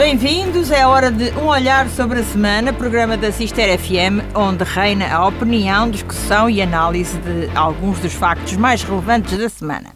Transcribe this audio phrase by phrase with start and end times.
[0.00, 5.06] Bem-vindos, é hora de um olhar sobre a semana, programa da Sister FM, onde reina
[5.14, 9.90] a opinião, discussão e análise de alguns dos factos mais relevantes da semana.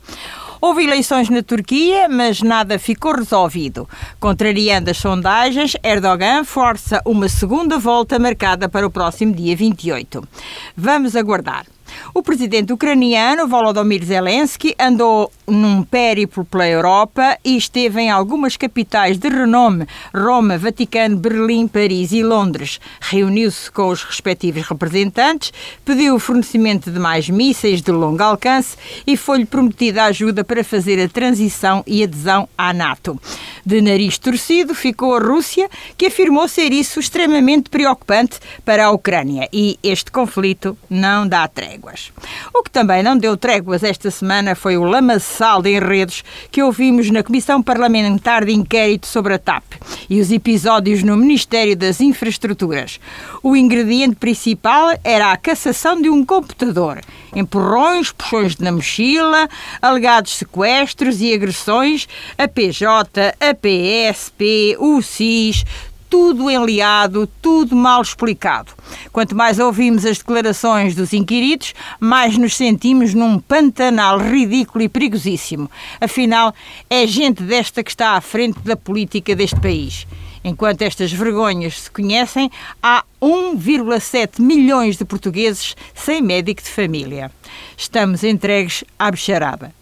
[0.60, 3.88] Houve eleições na Turquia, mas nada ficou resolvido.
[4.20, 10.22] Contrariando as sondagens, Erdogan força uma segunda volta marcada para o próximo dia 28.
[10.76, 11.64] Vamos aguardar.
[12.12, 19.18] O presidente ucraniano Volodymyr Zelensky andou num périplo pela Europa e esteve em algumas capitais
[19.18, 22.80] de renome: Roma, Vaticano, Berlim, Paris e Londres.
[23.00, 25.52] Reuniu-se com os respectivos representantes,
[25.84, 31.02] pediu o fornecimento de mais mísseis de longo alcance e foi-lhe prometida ajuda para fazer
[31.02, 33.20] a transição e adesão à NATO.
[33.64, 39.48] De nariz torcido ficou a Rússia, que afirmou ser isso extremamente preocupante para a Ucrânia
[39.52, 41.48] e este conflito não dá
[42.52, 47.10] O que também não deu tréguas esta semana foi o lamaçal de enredos que ouvimos
[47.10, 49.64] na Comissão Parlamentar de Inquérito sobre a TAP
[50.08, 52.98] e os episódios no Ministério das Infraestruturas.
[53.42, 57.00] O ingrediente principal era a cassação de um computador
[57.34, 59.48] empurrões, puxões na mochila,
[59.82, 62.06] alegados sequestros e agressões,
[62.38, 65.64] a PJ, a PSP, o SIS,
[66.08, 68.72] tudo enliado, tudo mal explicado.
[69.12, 75.70] Quanto mais ouvimos as declarações dos inquiridos, mais nos sentimos num pantanal ridículo e perigosíssimo.
[76.00, 76.54] Afinal,
[76.88, 80.06] é gente desta que está à frente da política deste país.
[80.44, 82.50] Enquanto estas vergonhas se conhecem,
[82.82, 87.30] há 1,7 milhões de portugueses sem médico de família.
[87.76, 89.72] Estamos entregues à bicharada.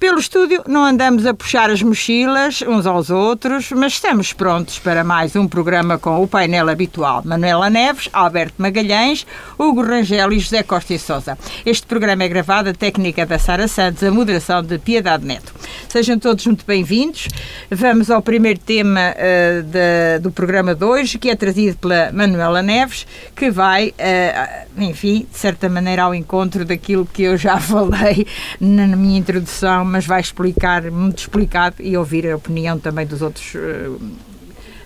[0.00, 5.04] Pelo estúdio não andamos a puxar as mochilas uns aos outros, mas estamos prontos para
[5.04, 7.20] mais um programa com o painel habitual.
[7.22, 9.26] Manuela Neves, Alberto Magalhães,
[9.58, 11.36] Hugo Rangel e José Costa e Sousa.
[11.66, 15.52] Este programa é gravado a técnica da Sara Santos, a moderação de Piedade Neto.
[15.86, 17.28] Sejam todos muito bem-vindos.
[17.70, 23.06] Vamos ao primeiro tema uh, do programa de hoje, que é trazido pela Manuela Neves,
[23.36, 28.26] que vai, uh, enfim, de certa maneira ao encontro daquilo que eu já falei
[28.58, 33.54] na minha introdução mas vai explicar, muito explicado, e ouvir a opinião também dos outros
[33.54, 34.00] uh,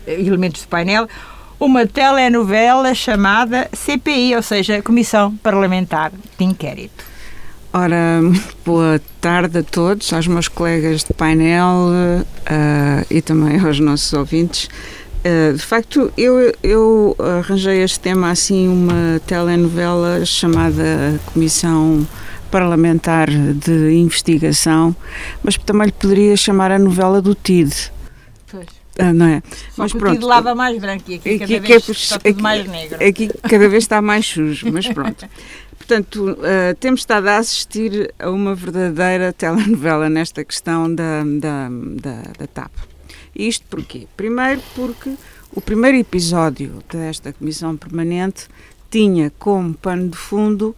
[0.06, 1.08] elementos do painel,
[1.60, 7.04] uma telenovela chamada CPI, ou seja, Comissão Parlamentar de Inquérito.
[7.72, 8.20] Ora,
[8.64, 14.68] boa tarde a todos, aos meus colegas de painel uh, e também aos nossos ouvintes.
[15.24, 22.23] Uh, de facto, eu, eu arranjei este tema assim, uma telenovela chamada Comissão parlamentar
[23.28, 24.94] de investigação,
[25.42, 27.72] mas também lhe poderia chamar a novela do TID.
[28.50, 28.66] Pois.
[28.98, 29.42] Ah, não é?
[29.72, 32.30] Só mas pronto, o TID lava mais branco e aqui, aqui cada vez está tudo
[32.30, 33.04] aqui, mais negro.
[33.04, 35.26] Aqui cada vez está mais sujo, mas pronto.
[35.76, 42.22] Portanto, uh, temos estado a assistir a uma verdadeira telenovela nesta questão da, da, da,
[42.38, 42.72] da TAP.
[43.34, 44.06] E isto porquê?
[44.16, 45.12] Primeiro porque
[45.52, 48.46] o primeiro episódio desta comissão permanente
[48.90, 50.74] tinha como pano de fundo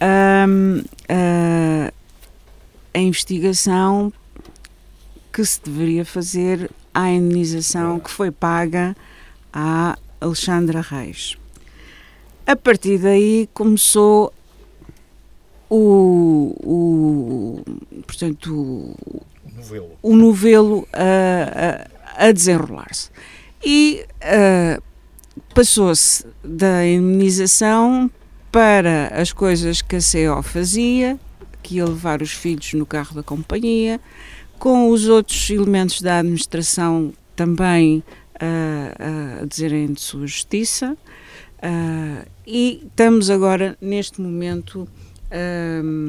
[0.00, 1.92] um, uh,
[2.94, 4.12] a investigação
[5.32, 8.96] que se deveria fazer à indenização que foi paga
[9.52, 11.36] à Alexandra Reis.
[12.46, 14.32] A partir daí começou
[15.68, 23.10] o, o portanto o novelo, o novelo a, a, a desenrolar-se
[23.64, 24.82] e uh,
[25.54, 28.10] passou-se da indenização
[28.56, 31.20] para as coisas que a CO fazia,
[31.62, 34.00] que ia levar os filhos no carro da companhia,
[34.58, 40.96] com os outros elementos da administração também uh, uh, a dizerem de sua justiça.
[41.58, 44.88] Uh, e estamos agora, neste momento.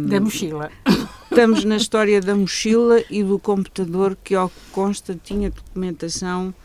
[0.08, 0.72] da mochila.
[1.30, 6.56] Estamos na história da mochila e do computador que, ao que consta, tinha documentação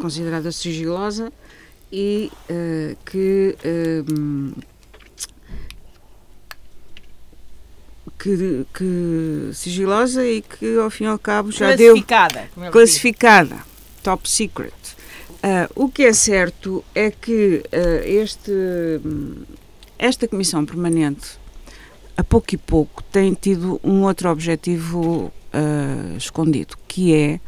[0.00, 1.32] considerada sigilosa
[1.92, 4.52] e uh, que, um, ehm,
[8.18, 13.58] que, que, sigilosa e que ao fim e ao cabo já classificada, deu classificada,
[14.02, 14.74] top secret.
[15.42, 18.52] Uh, o que é certo é que uh, este,
[19.98, 21.38] esta comissão permanente,
[22.16, 27.40] a pouco e pouco, tem tido um outro objetivo uh, escondido, que é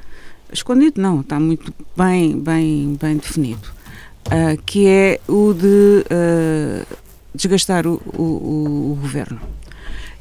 [0.51, 3.82] escondido não, está muito bem, bem, bem definido
[4.27, 6.97] uh, que é o de uh,
[7.35, 9.41] desgastar o, o, o, governo.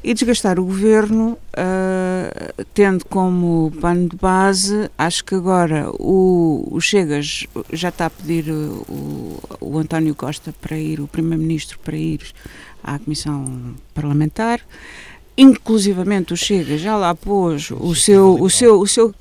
[0.02, 6.80] E desgastar o governo, uh, tendo como pano de base, acho que agora o, o
[6.80, 12.20] Chegas já está a pedir o, o António Costa para ir, o Primeiro-Ministro para ir
[12.82, 13.44] à Comissão
[13.94, 14.60] Parlamentar.
[15.36, 19.14] inclusivamente o Chega já lá pôs o seu, o seu, o seu,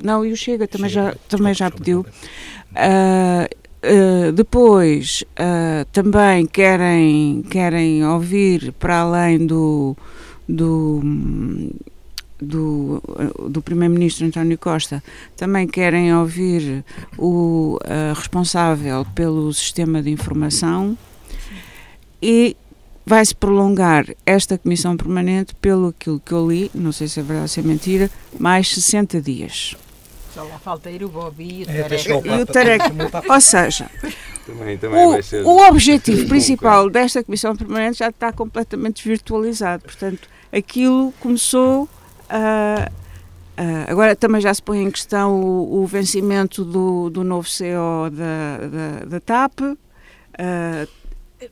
[0.00, 2.06] não, e o Chega também já, também já pediu.
[2.70, 9.96] Uh, uh, depois uh, também querem, querem ouvir para além do,
[10.48, 11.00] do,
[12.40, 13.02] do,
[13.48, 15.02] do Primeiro-Ministro António Costa,
[15.36, 16.84] também querem ouvir
[17.18, 17.78] o
[18.14, 20.96] responsável pelo sistema de informação
[22.22, 22.56] e
[23.04, 27.42] vai-se prolongar esta comissão permanente, pelo aquilo que eu li, não sei se é verdade
[27.42, 29.74] ou se é mentira, mais 60 dias.
[30.40, 32.90] Só lá falta ir o Bobby e o Tareca.
[33.28, 33.90] Ou seja,
[34.46, 39.82] também, também o, o objetivo principal desta comissão permanente já está completamente virtualizado.
[39.82, 41.86] Portanto, aquilo começou
[42.26, 42.90] a.
[43.58, 48.08] Uh, agora também já se põe em questão o, o vencimento do, do novo CEO
[48.08, 49.60] da, da, da TAP.
[49.60, 50.88] Uh,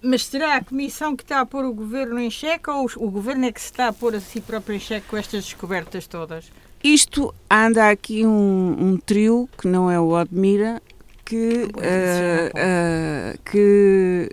[0.01, 3.45] mas será a Comissão que está a pôr o Governo em xeque ou o Governo
[3.45, 6.51] é que se está a pôr a si próprio em xeque com estas descobertas todas?
[6.83, 10.81] Isto anda aqui um, um trio que não é o Odmira,
[11.25, 11.69] que, uh,
[12.55, 14.31] uh, que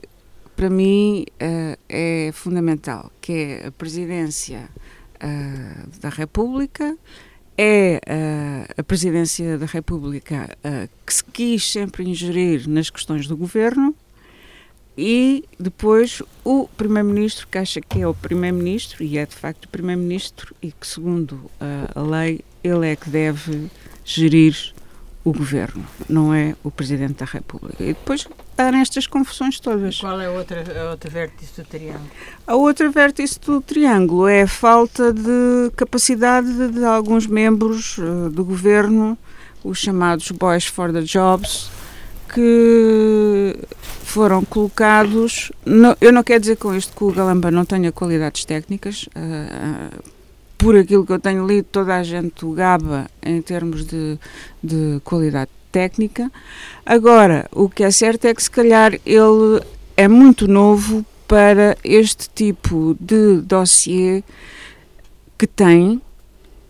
[0.56, 4.70] para mim uh, é fundamental, que é a Presidência
[6.02, 6.96] da República,
[7.58, 8.00] é
[8.78, 10.56] a Presidência da República
[11.04, 13.96] que se quis sempre ingerir nas questões do Governo,
[14.98, 19.70] e depois o Primeiro-Ministro, que acha que é o Primeiro-Ministro, e é de facto o
[19.70, 23.70] Primeiro-Ministro, e que, segundo a, lei, ele é que deve
[24.06, 24.74] gerir
[25.24, 27.84] o governo, não é o Presidente da República.
[27.84, 29.96] E depois está nestas confusões todas.
[29.96, 32.12] E qual é a outra, a outra vértice do triângulo?
[32.46, 38.30] A outra vértice do triângulo é a falta de capacidade de, de alguns membros uh,
[38.30, 39.18] do governo,
[39.64, 41.72] os chamados Boys for the Jobs,
[42.36, 43.56] que
[44.04, 45.54] foram colocados.
[45.66, 49.08] No, eu não quero dizer com isto que o Galamba não tenha qualidades técnicas.
[49.16, 50.04] Uh,
[50.58, 54.20] por aquilo que eu tenho lido, toda a gente o gaba em termos de,
[54.62, 56.30] de qualidade técnica.
[56.86, 59.62] Agora, o que é certo é que se calhar ele
[59.96, 64.24] é muito novo para este tipo de dossiê
[65.38, 66.02] que tem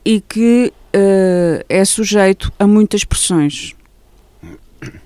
[0.03, 3.75] e que uh, é sujeito a muitas pressões.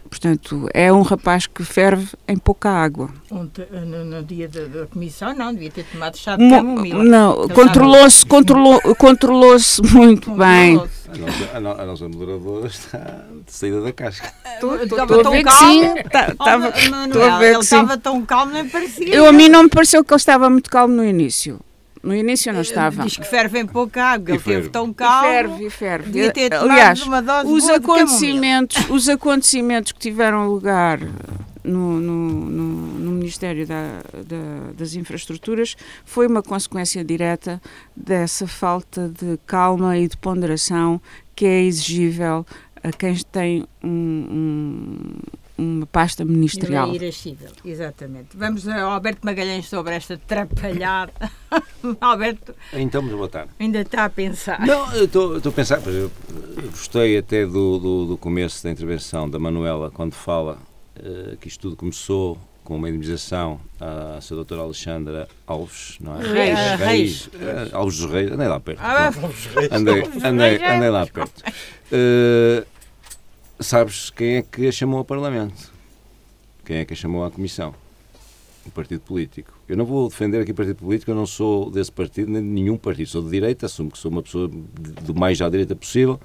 [0.09, 3.09] Portanto, é um rapaz que ferve em pouca água.
[3.29, 7.03] Ontem, no, no, dia da, da, comissão, não, devia ter tomado chá de camomila.
[7.03, 9.56] Não, controlou-se controlou, controlou
[9.94, 10.77] muito bem.
[10.77, 14.33] A nossa, a, no, a nossa moderadora está de saída da casca.
[14.56, 14.77] Estou a
[15.29, 15.85] ver que sim.
[15.85, 19.13] ele estava tão calmo, nem parecia.
[19.13, 21.59] Eu, a mim não me pareceu que ele estava muito calmo no início.
[22.01, 23.03] No início não estava.
[23.03, 25.27] Diz que ferve em pouca água, ele teve tão calmo.
[25.27, 26.31] E ferve, e ferve.
[26.31, 30.99] Ter Aliás, uma dose os acontecimentos, os acontecimentos que tiveram lugar
[31.63, 35.75] no, no, no, no Ministério da, da, das Infraestruturas
[36.05, 37.61] foi uma consequência direta
[37.95, 41.01] dessa falta de calma e de ponderação
[41.35, 42.45] que é exigível
[42.83, 45.19] a quem tem um,
[45.59, 46.94] uma pasta ministerial.
[46.94, 48.35] Irascível, exatamente.
[48.35, 51.13] Vamos ao Alberto Magalhães sobre esta trapalhada.
[52.00, 52.56] Alberto.
[52.73, 53.51] Então, muito boa tarde.
[53.59, 54.65] Ainda está a pensar.
[54.65, 56.11] Não, eu estou, a pensar, eu
[56.71, 60.57] gostei até do, do, do, começo da intervenção da Manuela, quando fala
[60.97, 66.23] uh, que isto tudo começou com uma indemnização à sua doutora Alexandra Alves, não é?
[66.23, 66.59] Reis.
[66.59, 66.80] Reis.
[66.80, 67.28] Reis.
[67.28, 68.80] Uh, Alves dos Reis, andei lá perto.
[68.80, 69.11] Ah,
[69.71, 71.44] andei, andei, andei lá perto.
[71.92, 72.66] Uh,
[73.59, 75.71] sabes quem é que a chamou ao Parlamento?
[76.66, 77.73] Quem é que a chamou à Comissão?
[78.66, 79.54] O partido político.
[79.68, 82.47] Eu não vou defender aqui o partido político, eu não sou desse partido, nem de
[82.47, 83.07] nenhum partido.
[83.07, 84.49] Sou de direita, assumo que sou uma pessoa
[85.01, 86.19] do mais à direita possível,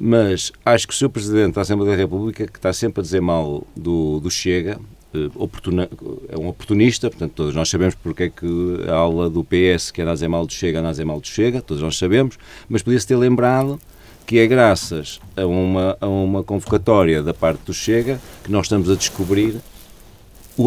[0.00, 1.10] mas acho que o Sr.
[1.10, 4.80] Presidente da Assembleia da República, que está sempre a dizer mal do, do Chega,
[5.14, 5.88] eh, oportuna,
[6.28, 8.46] é um oportunista, portanto, todos nós sabemos porque é que
[8.88, 11.20] a aula do PS que anda a dizer mal do Chega, anda a dizer mal
[11.20, 12.38] do Chega, todos nós sabemos,
[12.68, 13.78] mas podia-se ter lembrado
[14.26, 18.90] que é graças a uma, a uma convocatória da parte do Chega que nós estamos
[18.90, 19.60] a descobrir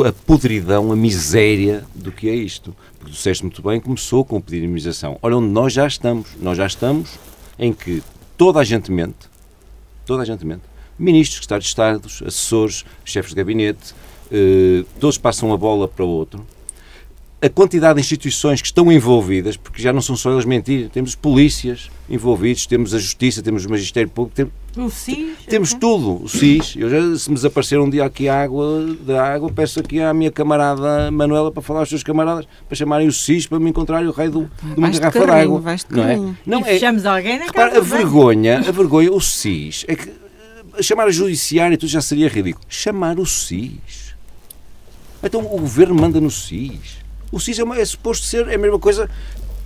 [0.05, 2.75] a podridão, a miséria do que é isto.
[2.99, 5.17] Porque disseste muito bem, começou com o pedido de imunização.
[5.21, 6.29] Olha onde nós já estamos.
[6.39, 7.17] Nós já estamos
[7.57, 8.03] em que
[8.37, 9.29] toda a gente mente,
[10.05, 10.63] toda a gente mente,
[10.99, 13.95] ministros, secretários de Estado, assessores, chefes de gabinete,
[14.31, 16.45] eh, todos passam a bola para o outro
[17.39, 21.13] a quantidade de instituições que estão envolvidas, porque já não são só eles mentir, temos
[21.13, 26.27] polícias envolvidos, temos a justiça, temos o Magistério Público, temos, o SIS, temos tudo, o
[26.27, 26.75] SIS.
[26.75, 30.11] Eu já, se me desaparecer um dia aqui a água da água, peço aqui à
[30.15, 34.07] minha camarada Manuela para falar aos seus camaradas, para chamarem o SIS para me encontrarem
[34.07, 35.63] o rei do, de uma garrafa de água.
[35.91, 36.15] Não é?
[36.43, 37.07] Não e é.
[37.07, 40.11] alguém na repara, a vergonha, a vergonha, o SIS, é que
[40.81, 42.65] chamar a judiciário e tudo já seria ridículo.
[42.67, 44.15] Chamar o SIS.
[45.21, 47.06] Então o governo manda no SIS.
[47.31, 49.09] O SIS é, uma, é suposto ser é a mesma coisa.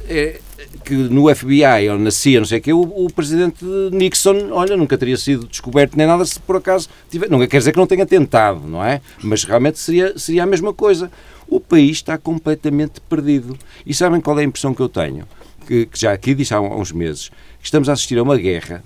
[0.08, 0.40] é,
[0.84, 4.76] que no FBI ou na CIA, não sei o quê, o, o presidente Nixon, olha,
[4.76, 7.30] nunca teria sido descoberto nem nada se por acaso tiver.
[7.30, 9.02] Não quer dizer que não tenha tentado, não é?
[9.22, 11.12] Mas realmente seria, seria a mesma coisa.
[11.48, 13.58] O país está completamente perdido.
[13.86, 15.28] E sabem qual é a impressão que eu tenho?
[15.68, 18.84] Que, que já aqui disse há uns meses, que estamos a assistir a uma guerra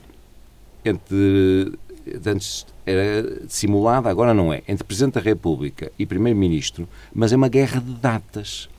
[0.84, 1.74] entre.
[2.26, 7.50] Antes era simulada, agora não é, entre Presidente da República e Primeiro-Ministro, mas é uma
[7.50, 8.70] guerra de datas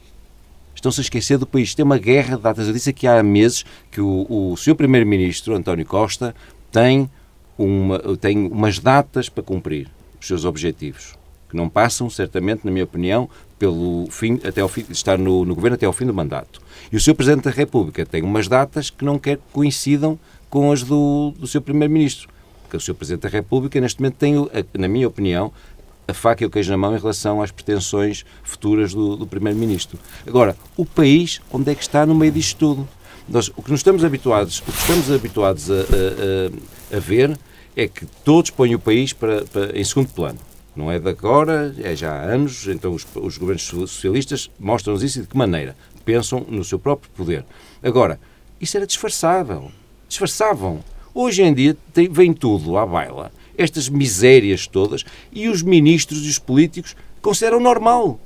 [0.77, 1.75] estão-se a esquecer do país.
[1.75, 2.67] Tem uma guerra de datas.
[2.67, 4.75] Eu disse aqui há meses que o, o Sr.
[4.75, 6.35] Primeiro-Ministro, António Costa,
[6.71, 7.11] tem,
[7.59, 9.89] uma, tem umas datas para cumprir
[10.21, 11.15] os seus objetivos,
[11.49, 15.55] que não passam, certamente, na minha opinião, pelo fim, até ao fim, estar no, no
[15.55, 16.61] governo até ao fim do mandato.
[16.93, 17.15] E o Sr.
[17.15, 20.19] Presidente da República tem umas datas que não quer que coincidam
[20.51, 22.29] com as do, do seu Primeiro-Ministro.
[22.67, 22.95] Porque o Sr.
[22.95, 24.35] Presidente da República, neste momento, tem,
[24.77, 25.53] na minha opinião,
[26.09, 29.99] a faca e o queijo na mão em relação às pretensões futuras do, do Primeiro-Ministro.
[30.27, 32.89] Agora, o país, onde é que está no meio disto tudo?
[33.29, 37.37] Nós, o que nos estamos habituados, o que estamos habituados a, a, a, a ver
[37.75, 40.39] é que todos põem o país para, para, em segundo plano.
[40.75, 45.21] Não é de agora, é já há anos, então os, os governos socialistas mostram-nos isso
[45.21, 45.77] e de que maneira?
[46.05, 47.45] Pensam no seu próprio poder.
[47.83, 48.21] Agora,
[48.61, 49.73] isso era disfarçável.
[50.09, 50.85] Disfarçavam.
[51.19, 56.29] Hoje em dia tem, vem tudo à baila estas misérias todas, e os ministros e
[56.29, 58.21] os políticos consideram normal.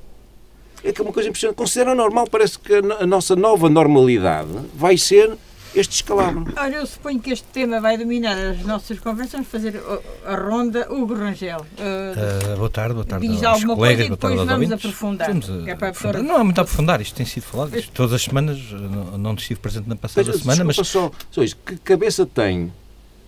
[0.82, 1.56] É que é uma coisa impressionante.
[1.56, 5.38] Consideram normal, parece que a nossa nova normalidade vai ser
[5.72, 6.52] este escalado.
[6.56, 9.34] Olha, eu suponho que este tema vai dominar as nossas conversas.
[9.34, 9.80] Vamos fazer
[10.26, 10.92] a ronda.
[10.92, 11.60] Hugo Rangel.
[11.60, 13.28] Uh, uh, boa tarde, boa tarde.
[13.28, 15.28] Diz alguma colegas, coisa e depois vamos aprofundar.
[15.28, 16.22] Vamos é aprofundar.
[16.24, 17.78] Não há muito a aprofundar, isto tem sido falado.
[17.78, 20.76] Isto, todas as semanas, não, não estive presente na passada semana, mas.
[20.76, 22.72] Só, só isso, que cabeça tem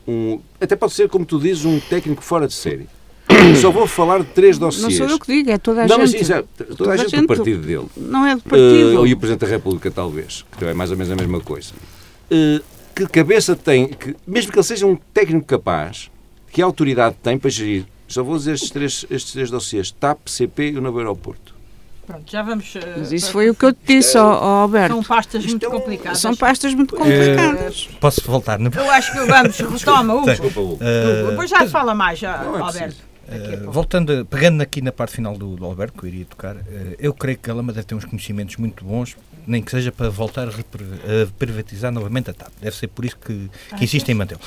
[0.07, 2.87] um, até pode ser, como tu dizes, um técnico fora de série.
[3.61, 4.99] Só vou falar de três dossiês.
[4.99, 6.19] Não sou eu que digo, é toda a não, gente.
[6.19, 7.87] Mas, é, toda, toda, a gente, gente do partido dele.
[7.97, 9.03] Não é do partido.
[9.03, 11.73] Uh, e o Presidente da República, talvez, que é mais ou menos a mesma coisa.
[12.31, 12.63] Uh,
[12.95, 16.11] que cabeça tem, que, mesmo que ele seja um técnico capaz,
[16.51, 20.73] que autoridade tem para gerir, só vou dizer estes três, estes três dossiês, TAP, CP
[20.73, 21.52] e o novo aeroporto.
[22.07, 22.75] Pronto, já vamos.
[22.75, 24.95] Uh, Mas isso foi o que eu te disse, ao, ao Alberto.
[24.95, 26.19] São pastas muito é complicadas.
[26.19, 27.85] São pastas muito complicadas.
[27.85, 28.59] Uh, posso voltar?
[28.59, 28.71] No...
[28.75, 30.27] Eu acho que vamos, retoma, Hugo.
[30.27, 30.75] Desculpa, Hugo.
[30.75, 33.13] Uh, Depois já se fala mais, já, é Alberto.
[33.29, 36.61] Uh, voltando, pegando aqui na parte final do, do Alberto, que eu iria tocar, uh,
[36.99, 39.17] eu creio que a Lama deve ter uns conhecimentos muito bons
[39.47, 40.53] nem que seja para voltar a,
[41.39, 42.53] privatizar novamente a TAP.
[42.61, 44.41] Deve ser por isso que, que insiste em mantê-lo.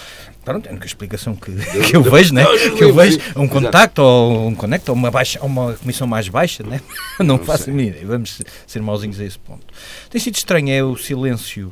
[0.44, 1.52] Pronto, é a única explicação que,
[1.90, 2.46] que eu vejo, né?
[2.78, 6.64] que eu vejo, um contacto ou um conecto ou uma, baixa, uma comissão mais baixa,
[6.64, 6.82] né?
[7.20, 9.66] não faço a minha ideia, vamos ser mauzinhos a esse ponto.
[10.10, 11.72] Tem sido estranho, é o silêncio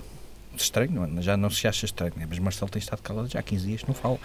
[0.56, 1.22] estranho, não, é?
[1.22, 2.26] já não se acha estranho, né?
[2.30, 4.18] mas Marcelo tem estado calado já há 15 dias, não fala.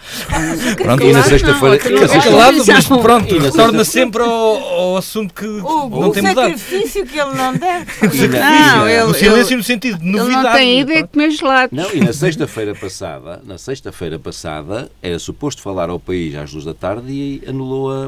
[0.77, 1.77] pronto, e na sexta-feira.
[1.77, 6.53] calado, mas pronto, torna sempre ao, ao assunto que o, não o tem mudado.
[6.53, 8.27] O sacrifício que ele não deve.
[8.39, 10.37] não, ele, o silêncio no sentido de novidade.
[10.37, 11.77] Ele não tem ideia de comer gelados.
[11.77, 16.65] Não, e na sexta-feira passada, na sexta-feira passada, era suposto falar ao país às duas
[16.65, 18.05] da tarde e anulou a,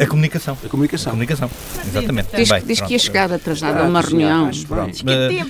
[0.00, 0.56] a, a comunicação.
[0.64, 1.10] A comunicação.
[1.10, 1.50] A comunicação,
[1.86, 2.28] exatamente.
[2.34, 4.50] Diz, Bem, diz que ia chegar atrasado a uma reunião.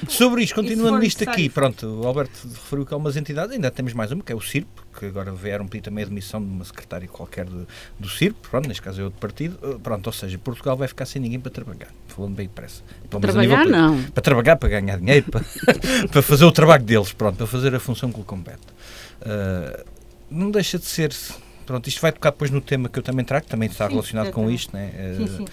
[0.08, 3.92] Sobre isto, continuando nisto aqui, pronto, o Alberto referiu que há umas entidades, ainda temos
[3.92, 4.68] mais uma, que é o CIRP,
[4.98, 7.66] que agora vieram pedir também a admissão de uma secretária qualquer do,
[7.98, 11.06] do CIRP, pronto, neste caso é outro partido, uh, pronto, ou seja, Portugal vai ficar
[11.06, 12.82] sem ninguém para trabalhar, falando bem depressa.
[13.08, 14.02] Para trabalhar, não.
[14.02, 15.44] Para, para trabalhar, para ganhar dinheiro, para,
[16.10, 18.62] para fazer o trabalho deles, pronto, para fazer a função que lhe compete.
[19.22, 19.84] Uh,
[20.30, 21.12] não deixa de ser
[21.64, 23.92] pronto, isto vai tocar depois no tema que eu também trago, que também está sim,
[23.92, 24.92] relacionado com isto, né?
[25.16, 25.44] Sim, sim.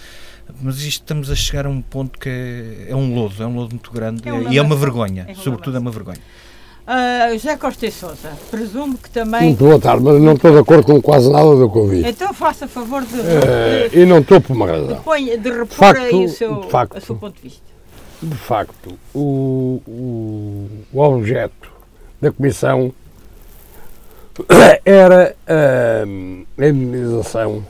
[0.62, 3.55] Mas isto estamos a chegar a um ponto que é, é um lodo, é um
[3.55, 6.20] lodo muito grande é e é uma vergonha, é sobretudo é uma vergonha.
[6.81, 9.43] Uh, José Costa e Sousa, presumo que também.
[9.43, 12.05] Muito boa tarde, mas não estou de acordo com quase nada do que ouvi.
[12.05, 13.15] Então faça favor de.
[13.15, 14.96] Uh, e não estou por uma razão.
[14.96, 17.62] De, ponha, de repor facto, aí o seu, facto, o seu ponto de vista.
[18.22, 21.72] De facto, o, o, o objeto
[22.20, 22.91] da Comissão
[24.84, 26.03] era a
[26.65, 27.63] indemnização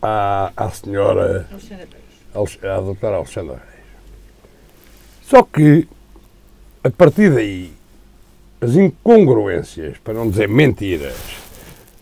[0.00, 1.48] à, à senhora,
[2.34, 3.84] à doutora Alexandra Reis.
[5.22, 5.86] Só que,
[6.82, 7.72] a partir daí,
[8.60, 11.16] as incongruências, para não dizer mentiras,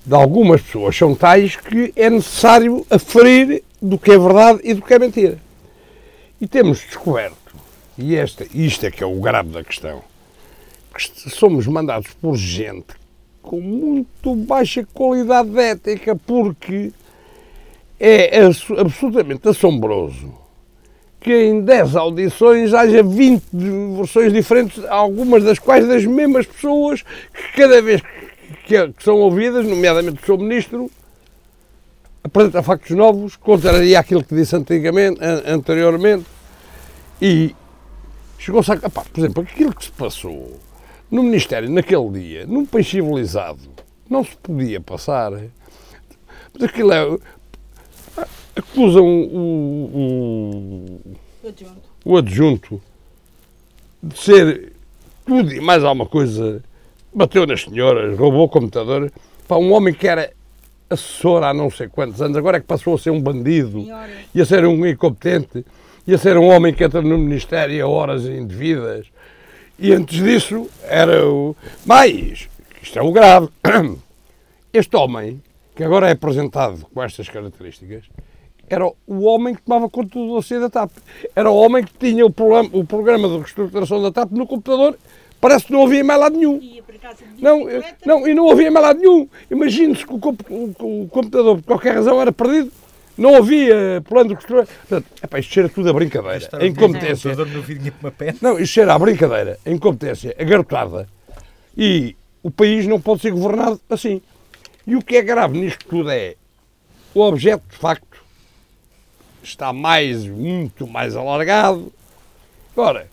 [0.05, 4.83] de algumas pessoas são tais que é necessário aferir do que é verdade e do
[4.83, 5.39] que é mentira.
[6.41, 7.55] E temos descoberto,
[7.97, 10.03] e esta, isto é que é o grave da questão,
[10.95, 12.97] que somos mandados por gente
[13.43, 16.93] com muito baixa qualidade de ética, porque
[17.99, 18.41] é
[18.79, 20.33] absolutamente assombroso
[21.21, 23.43] que em 10 audições haja 20
[23.97, 28.01] versões diferentes, algumas das quais das mesmas pessoas, que cada vez
[28.65, 30.91] que, são ouvidas, nomeadamente o seu Ministro,
[32.23, 36.27] apresenta factos novos, contraria aquilo que disse anteriormente,
[37.21, 37.55] e
[38.39, 38.75] chegou-se a.
[38.75, 40.53] Epá, por exemplo, aquilo que se passou
[41.11, 43.61] no Ministério naquele dia, num país civilizado,
[44.09, 45.33] não se podia passar.
[46.53, 47.19] Mas aquilo é.
[48.59, 51.17] Acusam o, o,
[52.05, 52.83] o adjunto
[54.03, 54.73] de ser
[55.25, 56.63] tudo e mais alguma coisa.
[57.15, 59.13] Bateu nas senhoras, roubou o computador.
[59.47, 60.33] Pá, um homem que era
[60.91, 63.87] assessor há não sei quantos anos, agora é que passou a ser um bandido,
[64.35, 65.65] e a ser um incompetente,
[66.07, 69.07] e a ser um homem que entra no Ministério a horas indevidas.
[69.79, 71.55] E antes disso era o.
[71.87, 72.49] Mais,
[72.83, 73.49] isto é o grave.
[74.73, 75.43] Este homem,
[75.75, 78.05] que agora é apresentado com estas características,
[78.69, 80.91] era o homem que tomava conta do dossiê da TAP.
[81.35, 84.97] Era o homem que tinha o programa, o programa de reestruturação da TAP no computador.
[85.41, 86.61] Parece que não havia mais lado nenhum.
[87.39, 87.61] Não,
[88.05, 89.29] não, e não havia mais lado nenhum.
[89.51, 92.73] Imagine-se que o, o, o, computador, por qualquer razão, era perdido.
[93.17, 94.75] Não havia plano de reestruturação.
[94.89, 96.49] Portanto, epá, isto cheira tudo a brincadeira.
[96.53, 97.31] A incompetência.
[98.43, 99.59] Não, isto cheira a brincadeira.
[99.65, 101.09] A incompetência, a garotada.
[101.77, 104.21] E o país não pode ser governado assim.
[104.87, 106.35] E o que é grave nisto tudo é
[107.15, 108.07] o objeto, de facto,
[109.43, 111.93] está mais, muito mais alargado.
[112.73, 113.09] Agora,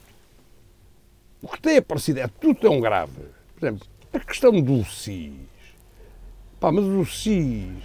[1.42, 3.12] o que tem aparecido é tudo tão grave.
[3.58, 5.34] Por exemplo, a questão do SIS.
[6.60, 7.84] Pá, mas o SIS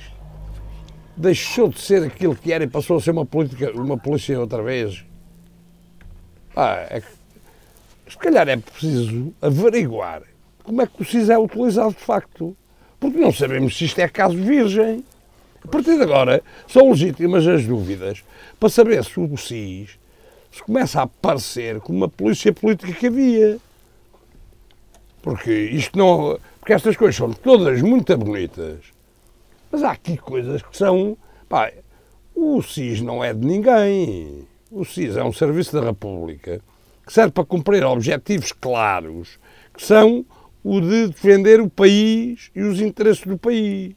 [1.17, 4.63] deixou de ser aquilo que era e passou a ser uma, política, uma polícia outra
[4.63, 5.05] vez.
[6.55, 7.03] Pá, é
[8.11, 10.23] se calhar é preciso averiguar
[10.65, 12.57] como é que o SIS é utilizado de facto.
[12.99, 15.05] Porque não sabemos se isto é caso virgem.
[15.63, 18.25] A partir de agora, são legítimas as dúvidas
[18.59, 19.99] para saber se o SIS
[20.51, 23.59] se começa a aparecer como uma polícia política que havia.
[25.23, 26.39] Porque isto não.
[26.59, 28.79] Porque estas coisas são todas muito bonitas,
[29.71, 31.17] mas há aqui coisas que são.
[31.49, 31.73] Pá,
[32.35, 34.47] o SIS não é de ninguém.
[34.71, 36.61] O SIS é um serviço da República
[37.07, 39.39] que serve para cumprir objetivos claros,
[39.75, 40.25] que são
[40.63, 43.95] o de defender o país e os interesses do país.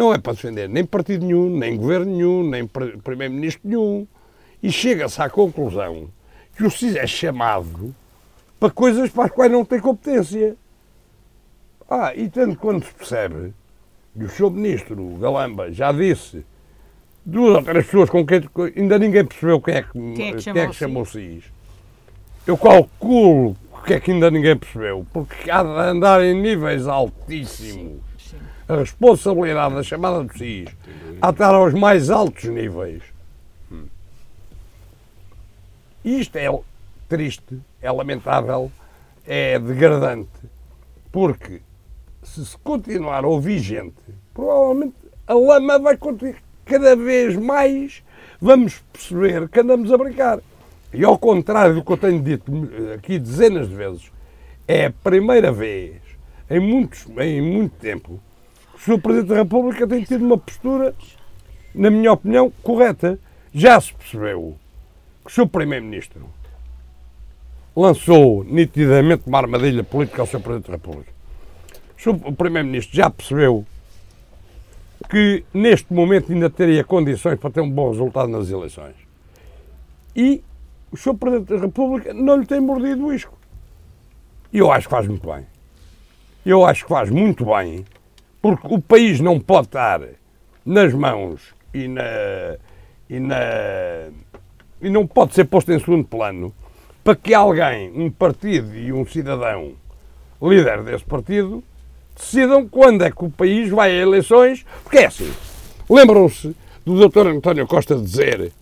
[0.00, 4.06] Não é para defender nem partido nenhum, nem governo nenhum, nem primeiro-ministro nenhum.
[4.62, 6.08] E chega-se à conclusão
[6.56, 7.94] que o SIS é chamado
[8.58, 10.56] para coisas para as quais não tem competência.
[11.86, 13.52] Ah, e tanto quando se percebe,
[14.16, 14.50] e o Sr.
[14.50, 16.46] Ministro Galamba já disse,
[17.22, 18.40] duas ou três pessoas com quem
[18.74, 21.06] ainda ninguém percebeu quem é que, quem é que chamou, quem é que chamou o
[21.06, 21.44] SIS.
[22.46, 26.86] Eu calculo o que é que ainda ninguém percebeu, porque há de andar em níveis
[26.86, 28.09] altíssimos
[28.70, 30.68] a responsabilidade da chamada do SIS
[31.20, 33.02] a estar aos mais altos níveis.
[36.04, 36.48] Isto é
[37.08, 38.70] triste, é lamentável,
[39.26, 40.30] é degradante,
[41.10, 41.60] porque
[42.22, 43.96] se se continuar a ouvir gente,
[44.32, 44.94] provavelmente
[45.26, 48.04] a lama vai continuar cada vez mais,
[48.40, 50.38] vamos perceber que andamos a brincar.
[50.94, 52.52] E ao contrário do que eu tenho dito
[52.94, 54.12] aqui dezenas de vezes,
[54.68, 55.96] é a primeira vez
[56.48, 58.20] em, muitos, em muito tempo
[58.80, 58.98] o Sr.
[58.98, 60.94] Presidente da República tem tido uma postura,
[61.74, 63.18] na minha opinião, correta.
[63.52, 64.56] Já se percebeu
[65.22, 65.48] que o Sr.
[65.48, 66.26] Primeiro-Ministro
[67.76, 70.40] lançou nitidamente uma armadilha política ao Sr.
[70.40, 71.12] Presidente da República.
[72.24, 72.32] O.
[72.32, 73.66] Primeiro-Ministro já percebeu
[75.10, 78.94] que neste momento ainda teria condições para ter um bom resultado nas eleições.
[80.16, 80.42] E
[80.90, 81.14] o Sr.
[81.16, 83.36] Presidente da República não lhe tem mordido o isco.
[84.50, 85.46] E eu acho que faz muito bem.
[86.46, 87.84] Eu acho que faz muito bem
[88.40, 90.00] porque o país não pode estar
[90.64, 92.02] nas mãos e, na,
[93.08, 93.36] e, na,
[94.80, 96.54] e não pode ser posto em segundo plano
[97.02, 99.72] para que alguém, um partido e um cidadão
[100.42, 101.62] líder desse partido,
[102.16, 105.30] decidam quando é que o país vai a eleições, porque é assim.
[105.88, 107.26] Lembram-se do Dr.
[107.28, 108.52] António Costa dizer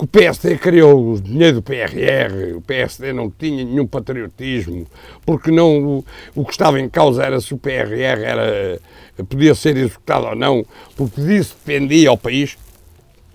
[0.00, 4.86] que o PSD criou o dinheiro do PRR, o PSD não tinha nenhum patriotismo,
[5.26, 8.80] porque não, o, o que estava em causa era se o PRR era,
[9.28, 10.64] podia ser executado ou não,
[10.96, 12.56] porque disso dependia ao país.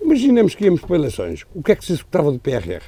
[0.00, 1.44] Imaginemos que íamos para eleições.
[1.54, 2.82] O que é que se executava do PRR?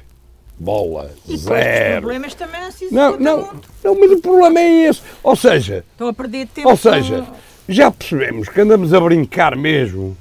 [0.59, 1.93] Bola, e zero.
[1.93, 5.01] Os problemas também não se não, não, não, mas o problema é esse.
[5.23, 6.67] Ou seja, Estão a perder tempo.
[6.67, 7.25] Ou seja,
[7.69, 10.17] já percebemos que andamos a brincar mesmo.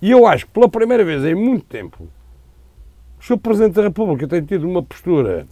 [0.00, 2.08] E eu acho que pela primeira vez em muito tempo
[3.24, 3.38] o Sr.
[3.38, 5.46] Presidente da República tem tido uma postura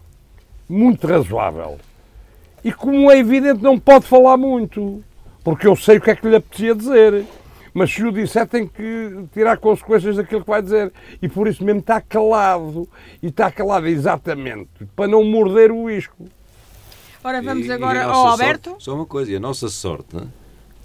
[0.69, 1.79] muito razoável
[2.63, 5.03] e, como é evidente, não pode falar muito,
[5.43, 7.25] porque eu sei o que é que lhe apetecia dizer.
[7.75, 10.93] Mas se o disser, tem que tirar consequências daquilo que vai dizer.
[11.23, 12.87] E por isso mesmo está calado.
[13.23, 16.27] E está calado exatamente para não morder o isco.
[17.25, 18.71] Ora, vamos E- agora e ao Alberto.
[18.71, 20.21] sorte- só uma coisa, e a nossa sorte é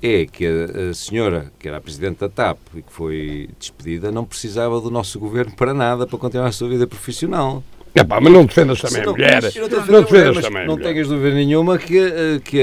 [0.02, 4.24] que a, a senhora, que era a Presidente da TAP e que foi despedida, não
[4.26, 7.64] precisava do nosso governo para nada para continuar a sua vida profissional.
[7.96, 9.42] É pá, mas não defendas também a mulher.
[9.90, 12.62] Não defendas também a Não tenhas dúvida nenhuma que, eh, que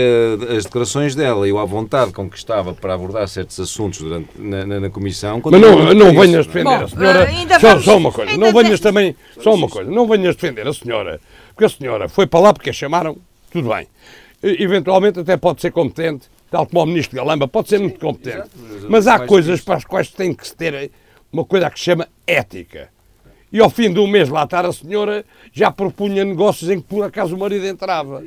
[0.56, 4.64] as declarações dela e a vontade com que estava para abordar certos assuntos durante, na,
[4.64, 5.42] na, na comissão.
[5.44, 6.42] Mas não, não isso, venhas não é?
[6.44, 7.28] defender Bom, a senhora.
[7.32, 9.16] eh, Só, vamos- só uma coisa, não venhas também.
[9.40, 12.70] Só uma coisa, não venhas defender a senhora, porque a senhora foi para lá porque
[12.70, 13.16] a chamaram,
[13.50, 13.88] tudo bem.
[14.40, 18.36] Eventualmente até pode ser competente, tal como o ministro Galamba, pode ser muito competente.
[18.36, 20.88] exato, mas Mas há coisas para as quais tem que se ter
[21.32, 22.90] uma coisa que se chama ética.
[23.52, 26.86] E ao fim de um mês lá estar a senhora já propunha negócios em que
[26.86, 28.22] por acaso o marido entrava.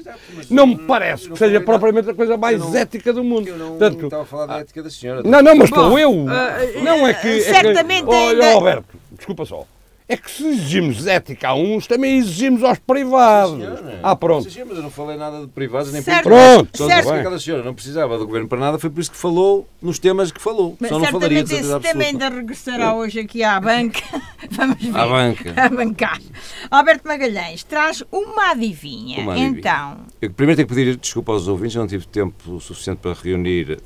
[0.50, 3.48] Não me parece que seja propriamente a coisa mais não- ética do mundo.
[3.48, 5.24] Eu não Portanto, estava a falar da ética da senhora.
[5.24, 6.12] não, não, mas Bom, estou eu.
[6.30, 7.28] eh, não é que.
[7.28, 9.66] é que- certamente Olha, ainda- Alberto, desculpa só.
[10.10, 13.62] É que se exigimos ética a uns, também exigimos aos privados.
[14.02, 14.46] Ah, pronto.
[14.46, 16.24] Mas eu não falei nada de privados nem Certo.
[16.24, 17.12] Pronto, Só certo.
[17.12, 20.32] aquela senhora não precisava do governo para nada, foi por isso que falou nos temas
[20.32, 20.78] que falou.
[20.80, 24.02] Mas Só não falaria certamente de esse tema ainda regressará hoje aqui à banca.
[24.52, 24.98] Vamos ver.
[24.98, 25.54] À banca.
[25.62, 26.22] A bancar.
[26.72, 29.20] Alberto Magalhães traz uma adivinha.
[29.24, 29.60] Uma adivinha.
[29.60, 33.14] Então, Eu primeiro tenho que pedir desculpa aos ouvintes, eu não tive tempo suficiente para
[33.14, 33.78] reunir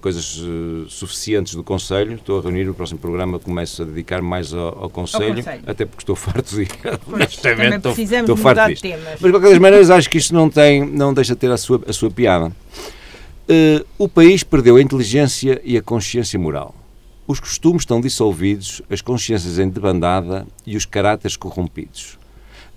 [0.00, 2.14] coisas eh, suficientes do Conselho.
[2.14, 6.02] Estou a reunir o próximo programa, começo a dedicar mais ao, ao Conselho, até porque
[6.02, 6.68] estou farto de.
[7.10, 8.82] honestamente, estou, precisamos estou farto mudar de disto.
[8.82, 9.04] temas.
[9.04, 11.56] Mas de qualquer das maneiras acho que isto não, tem, não deixa de ter a
[11.56, 12.52] sua, a sua piada.
[13.48, 16.74] Eh, o país perdeu a inteligência e a consciência moral.
[17.26, 22.18] Os costumes estão dissolvidos, as consciências em debandada e os caráteres corrompidos.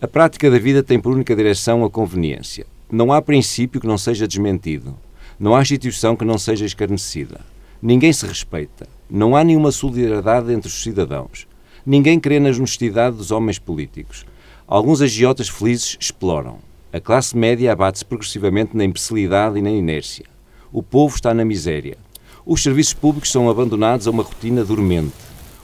[0.01, 2.65] A prática da vida tem por única direção a conveniência.
[2.91, 4.95] Não há princípio que não seja desmentido.
[5.39, 7.41] Não há instituição que não seja escarnecida.
[7.81, 8.87] Ninguém se respeita.
[9.09, 11.47] Não há nenhuma solidariedade entre os cidadãos.
[11.85, 14.25] Ninguém crê na honestidade dos homens políticos.
[14.67, 16.59] Alguns agiotas felizes exploram.
[16.93, 20.25] A classe média abate-se progressivamente na imbecilidade e na inércia.
[20.71, 21.97] O povo está na miséria.
[22.45, 25.13] Os serviços públicos são abandonados a uma rotina dormente.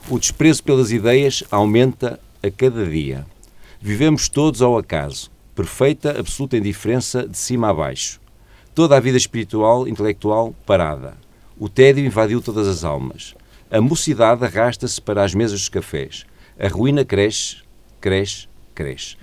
[0.08, 3.24] O desprezo pelas ideias aumenta a cada dia.
[3.80, 8.19] Vivemos todos ao acaso, perfeita, absoluta indiferença de cima a baixo.
[8.80, 11.12] Toda a vida espiritual, intelectual, parada.
[11.58, 13.34] O tédio invadiu todas as almas.
[13.70, 16.24] A mocidade arrasta-se para as mesas dos cafés.
[16.58, 17.58] A ruína cresce,
[18.00, 19.18] cresce, cresce.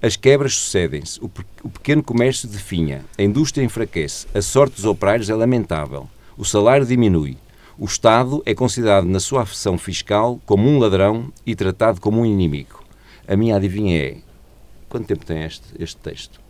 [0.00, 4.86] As quebras sucedem-se, o, pe- o pequeno comércio definha, a indústria enfraquece, a sorte dos
[4.86, 7.36] operários é lamentável, o salário diminui.
[7.78, 12.24] O Estado é considerado na sua afeição fiscal como um ladrão e tratado como um
[12.24, 12.82] inimigo.
[13.28, 14.16] A minha adivinha é:
[14.88, 16.40] quanto tempo tem este, este texto?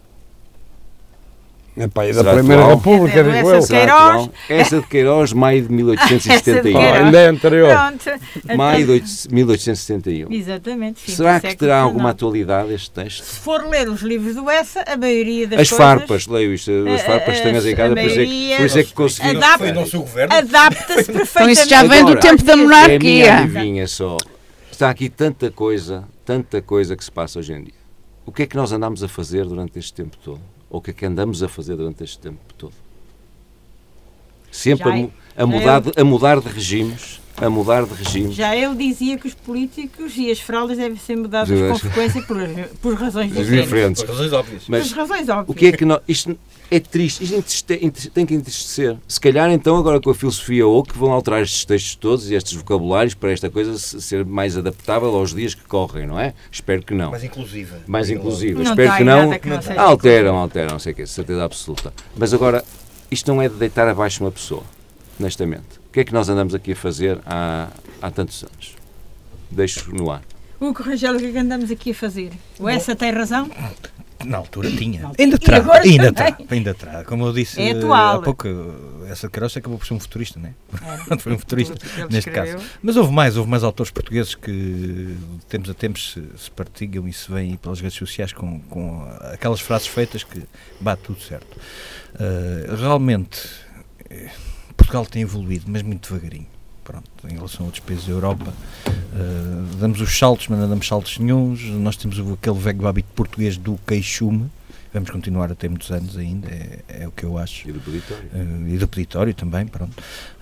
[1.74, 2.76] Epá, e da Será Primeira atual?
[2.76, 3.60] República, É, digo essa eu.
[3.60, 4.30] de Queiroz.
[4.50, 6.76] Essa de Queiroz, maio de Essa de 1871.
[6.78, 7.04] Ah, Queiroz.
[7.06, 7.70] ainda é anterior.
[7.76, 8.56] Pronto.
[8.56, 10.32] Maio de oito- 1871.
[10.32, 11.10] Exatamente.
[11.10, 13.24] Será que século terá alguma atualidade este texto?
[13.24, 16.70] Se for ler os livros do Essa, a maioria das As coisas farpas, leio isto,
[16.88, 19.28] as a- farpas tenho em a casa, por isso, é que, é que consegui.
[19.30, 20.34] Adapta- Foi o nosso governo.
[20.34, 21.30] adapta-se perfeitamente.
[21.30, 23.38] Então isso já vem do tempo da É monarquia.
[23.38, 24.18] adivinha só.
[24.70, 27.74] Está aqui tanta coisa, tanta coisa que se passa hoje em dia.
[28.26, 30.40] O que é que nós andamos a fazer durante este tempo todo?
[30.72, 32.72] Ou o que é que andamos a fazer durante este tempo todo?
[34.50, 38.34] Sempre a, é- a mudar, é- de, a mudar de regimes, a mudar de regimes.
[38.34, 42.36] Já ele dizia que os políticos e as fraldas devem ser mudadas com frequência por,
[42.80, 43.64] por razões diferentes.
[43.64, 44.02] diferentes.
[44.02, 44.62] Por razões óbvias.
[44.68, 45.48] Mas Por razões óbvias.
[45.48, 46.00] o que é que nós.
[46.06, 46.38] Isto
[46.70, 48.96] é triste, isto entriste- entriste- tem que entristecer.
[49.08, 52.34] Se calhar então, agora com a filosofia ou que vão alterar estes textos todos e
[52.34, 56.34] estes vocabulários para esta coisa se- ser mais adaptável aos dias que correm, não é?
[56.50, 57.10] Espero que não.
[57.10, 57.76] Mais inclusiva.
[57.86, 58.62] mais inclusiva.
[58.62, 59.38] Não Espero que não.
[59.38, 61.92] que não Alteram, alteram, não sei o quê, certeza absoluta.
[62.16, 62.64] Mas agora,
[63.10, 64.62] isto não é de deitar abaixo uma pessoa,
[65.20, 65.81] honestamente.
[65.92, 67.68] O que é que nós andamos aqui a fazer há,
[68.00, 68.74] há tantos anos?
[69.50, 70.22] Deixo no ar.
[70.58, 72.32] Hugo Rangel, o que é que andamos aqui a fazer?
[72.58, 73.50] O Essa tem razão?
[74.24, 75.10] Na altura tinha.
[75.18, 75.58] Ainda terá.
[75.82, 76.38] Ainda terá.
[76.50, 77.04] Ainda terá.
[77.04, 78.20] Como eu disse É atual.
[78.20, 78.48] há pouco,
[79.06, 81.16] essa de Queiroz acabou por ser um futurista, não é?
[81.20, 81.74] Foi um futurista,
[82.08, 82.54] neste escreveu.
[82.56, 82.70] caso.
[82.82, 87.06] Mas houve mais, houve mais autores portugueses que de tempos a tempos se, se partilham
[87.06, 90.42] e se veem pelas redes sociais com, com aquelas frases feitas que
[90.80, 91.54] bate tudo certo.
[92.18, 93.46] Eh, realmente,
[94.08, 94.30] eh,
[94.82, 96.46] Portugal tem evoluído, mas muito devagarinho.
[96.84, 98.52] Pronto, em relação a outros países da Europa,
[98.86, 101.62] eh, damos os saltos, mas não damos saltos nenhuns.
[101.62, 104.50] Nós temos aquele velho hábito português do queixume.
[104.92, 107.66] Vamos continuar a ter muitos anos ainda, é, é o que eu acho.
[107.68, 108.24] E do peditório.
[108.34, 109.92] Eh, e do peditório também, pronto.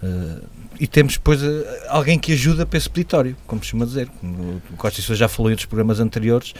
[0.02, 0.42] Eh,
[0.80, 4.10] e temos depois eh, alguém que ajuda para esse peditório, como se costuma dizer.
[4.72, 6.54] O Costa Silva já falou em outros programas anteriores.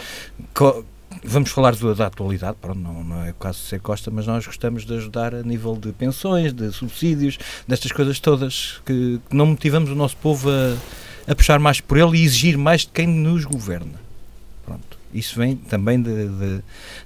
[0.54, 0.84] Co-
[1.24, 4.26] vamos falar do- da atualidade, pronto, não, não é o caso de ser Costa, mas
[4.26, 9.36] nós gostamos de ajudar a nível de pensões, de subsídios, destas coisas todas, que, que
[9.36, 10.76] não motivamos o nosso povo a,
[11.30, 14.00] a puxar mais por ele e exigir mais de quem nos governa.
[14.64, 14.98] Pronto.
[15.12, 16.60] Isso vem também de, de,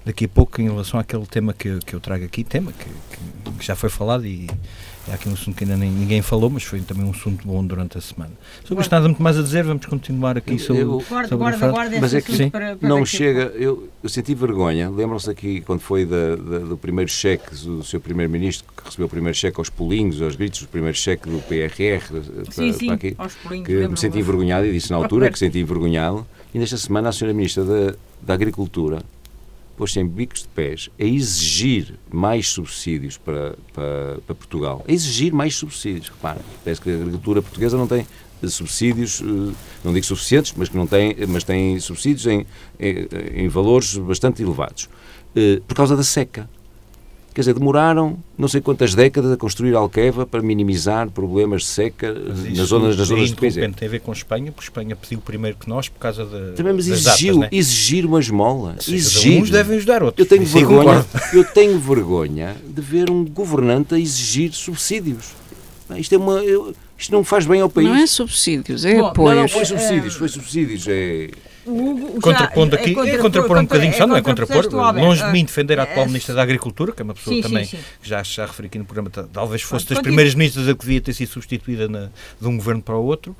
[0.04, 3.64] daqui a pouco em relação àquele tema que, que eu trago aqui, tema que, que,
[3.64, 4.48] já foi falado e
[5.08, 7.64] é aqui um assunto que ainda nem, ninguém falou, mas foi também um assunto bom
[7.64, 8.32] durante a semana.
[8.64, 12.00] Sobre isto nada muito mais a dizer, vamos continuar aqui sobre, eu, sobre guarda, guarda,
[12.00, 15.80] Mas é que sim, para, para não chega, eu, eu, senti vergonha, lembram-se aqui quando
[15.80, 19.68] foi da, da, do primeiro cheque do seu primeiro-ministro, que recebeu o primeiro cheque aos
[19.68, 23.66] pulinhos, aos gritos, o primeiro cheque do PRR, para, sim, sim, para aqui, aos pulinhos,
[23.66, 27.12] que me senti envergonhado e disse na altura que senti envergonhado, e nesta semana a
[27.12, 29.02] senhora Ministra da, da Agricultura
[29.76, 34.84] pôs-se em bicos de pés a exigir mais subsídios para, para, para Portugal.
[34.88, 36.08] A exigir mais subsídios.
[36.08, 38.06] Repara, parece que a agricultura portuguesa não tem
[38.48, 39.20] subsídios,
[39.82, 42.46] não digo suficientes, mas que não tem, mas tem subsídios em,
[42.78, 44.88] em, em valores bastante elevados.
[45.66, 46.48] Por causa da seca.
[47.34, 52.12] Quer dizer, demoraram não sei quantas décadas a construir Alqueva para minimizar problemas de seca
[52.14, 53.54] nas zonas, nas zonas do país.
[53.54, 56.52] Tem a ver com Espanha, porque Espanha pediu primeiro que nós por causa da.
[56.52, 57.58] Também, mas das exigiu, datas, né?
[57.58, 58.76] exigir uma esmola.
[58.78, 59.42] Sim, exigir.
[59.42, 60.24] Uns devem ajudar outros.
[60.24, 65.32] Eu tenho, Isso vergonha, eu tenho vergonha de ver um governante a exigir subsídios.
[65.96, 67.88] Isto, é uma, eu- isto não faz bem ao país.
[67.88, 69.34] Não é subsídios, é Bom, apoios.
[69.34, 70.86] Não, não, foi subsídios, foi subsídios.
[70.88, 71.30] É...
[71.66, 75.32] Hugo já- Contrapondo aqui, é, contrapor- contrapor um bocadinho só, não é contrapor, longe de
[75.32, 77.78] mim defender a atual É, Ministra da Agricultura, que é uma pessoa Sim, também sim.
[78.02, 80.02] que já, já referi aqui no programa, ta- talvez fosse das Continua.
[80.02, 83.34] primeiras ministras a que devia ter sido substituída na- de um governo para o outro,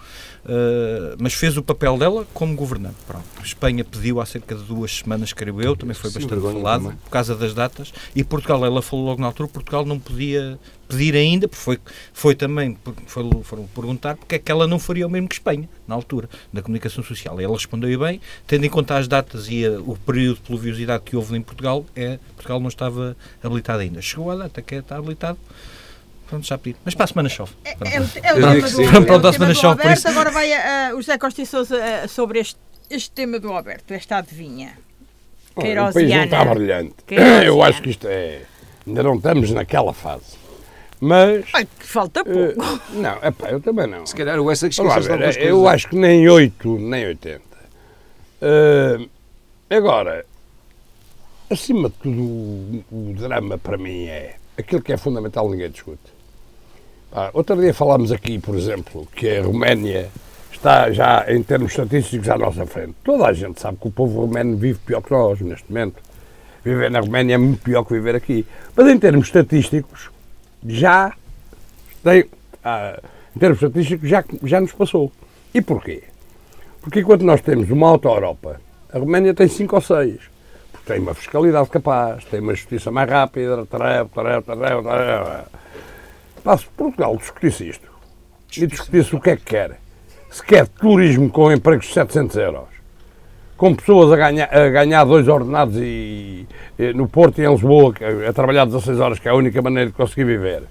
[0.47, 2.97] uh, mas fez o papel dela como governante.
[3.07, 3.25] Pronto.
[3.43, 6.97] Espanha pediu há cerca de duas semanas, creio eu, também foi Sim, bastante falado, também.
[6.99, 11.15] por causa das datas, e Portugal, ela falou logo na altura, Portugal não podia pedir
[11.17, 11.79] ainda, porque foi,
[12.13, 12.77] foi também,
[13.07, 16.29] foi, foram perguntar porque é que ela não faria o mesmo que Espanha, na altura,
[16.53, 17.41] da comunicação social.
[17.41, 21.03] E ela respondeu bem, tendo em conta as datas e a- o período de pluviosidade
[21.05, 24.01] que houve em Portugal, é, Portugal não estava habilitado ainda.
[24.03, 25.39] Chegou a data que é, está habilitado,
[26.35, 26.81] pronto, já pediu.
[26.85, 27.53] Mas para a semana chove.
[27.65, 27.93] É, Pronto.
[27.93, 28.85] é o, é o tema do, sim.
[28.85, 29.99] é o Pronto, tema a semana do chove, Alberto.
[29.99, 30.09] isso.
[30.09, 32.59] Agora vai ah, o José Costa e Sousa ah, sobre este,
[32.91, 34.79] este tema do Alberto, esta adivinha.
[35.57, 36.95] Olha, o país não está brilhante.
[37.07, 37.45] Queirosiana.
[37.47, 38.43] Eu acho que isto é.
[38.87, 40.37] Ainda não estamos naquela fase.
[41.01, 41.45] Mas.
[41.53, 42.81] Ai, que falta eh, pouco.
[42.95, 44.07] não, é pá, eu também não.
[44.07, 47.43] Se calhar o essa que ver, eu acho que nem 8, nem 80.
[48.41, 49.07] Eh,
[49.71, 50.25] agora,
[51.51, 56.14] acima de tudo, o, o drama para mim é aquilo que é fundamental, ninguém discute.
[57.15, 60.11] Pá, outro dia falámos aqui, por exemplo, que a Roménia
[60.51, 62.97] está já, em termos estatísticos, à nossa frente.
[63.05, 66.03] Toda a gente sabe que o povo romeno vive pior que nós, neste momento.
[66.65, 68.45] Viver na Roménia é muito pior que viver aqui.
[68.75, 70.11] Mas em termos estatísticos,
[70.67, 71.13] já
[72.03, 72.25] tem,
[72.65, 73.01] ah,
[73.37, 75.13] em termos estatísticos, já, já nos passou.
[75.55, 76.03] E porquê?
[76.81, 78.61] Porque enquanto nós temos uma auto-Europa,
[78.93, 80.19] a Roménia tem 5 ou 6.
[80.73, 85.45] Porque tem uma fiscalidade capaz, tem uma justiça mais rápida, taref, taref, taref, taref.
[86.45, 87.89] Pá, se Portugal discutisse isto
[88.57, 89.81] e discutisse o que é que quer,
[90.31, 92.69] se quer turismo com empregos de 700 euros,
[93.57, 96.47] com pessoas a ganhar, a ganhar dois ordenados e,
[96.79, 99.63] e no Porto e em Lisboa, que- a trabalhar 16 horas, que é a única
[99.63, 100.65] maneira de conseguir viver.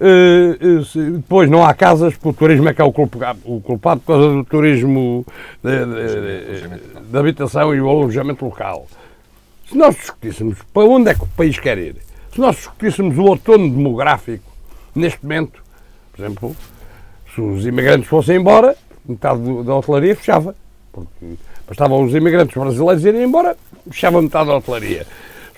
[0.00, 3.60] Eh, se- depois não há casas, porque o turismo é que é o culpado, o
[3.60, 5.24] culpado por causa do turismo
[5.62, 8.86] de habitação e o alojamento local.
[9.68, 11.96] Se nós discutíssemos para onde é que o país quer ir,
[12.34, 14.50] se nós discutíssemos o outono demográfico,
[14.94, 15.62] neste momento,
[16.12, 16.56] por exemplo,
[17.34, 18.76] se os imigrantes fossem embora,
[19.06, 20.54] metade da hotelaria fechava.
[20.92, 21.08] Porque
[21.66, 23.56] bastavam os imigrantes brasileiros irem embora,
[23.90, 25.06] fechava metade da hotelaria.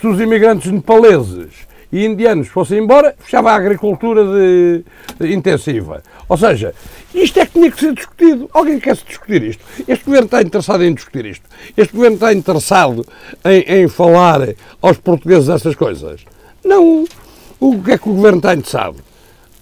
[0.00, 1.48] Se os imigrantes nepaleses
[1.90, 4.84] e indianos fossem embora, fechava a agricultura de-
[5.18, 6.02] de intensiva.
[6.28, 6.72] Ou seja,
[7.12, 8.48] isto é que tinha que ser discutido.
[8.52, 9.64] Alguém quer se discutir isto?
[9.88, 11.44] Este governo está interessado em discutir isto.
[11.76, 13.04] Este governo está interessado
[13.44, 14.40] em, em falar
[14.80, 16.24] aos portugueses destas coisas.
[16.64, 17.04] Não.
[17.60, 18.96] O que é que o governo está interessado?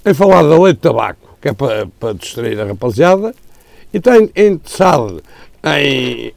[0.05, 3.35] Em falar da lei de tabaco, que é para, para distrair a rapaziada,
[3.93, 5.23] e in- interessado
[5.65, 6.33] em,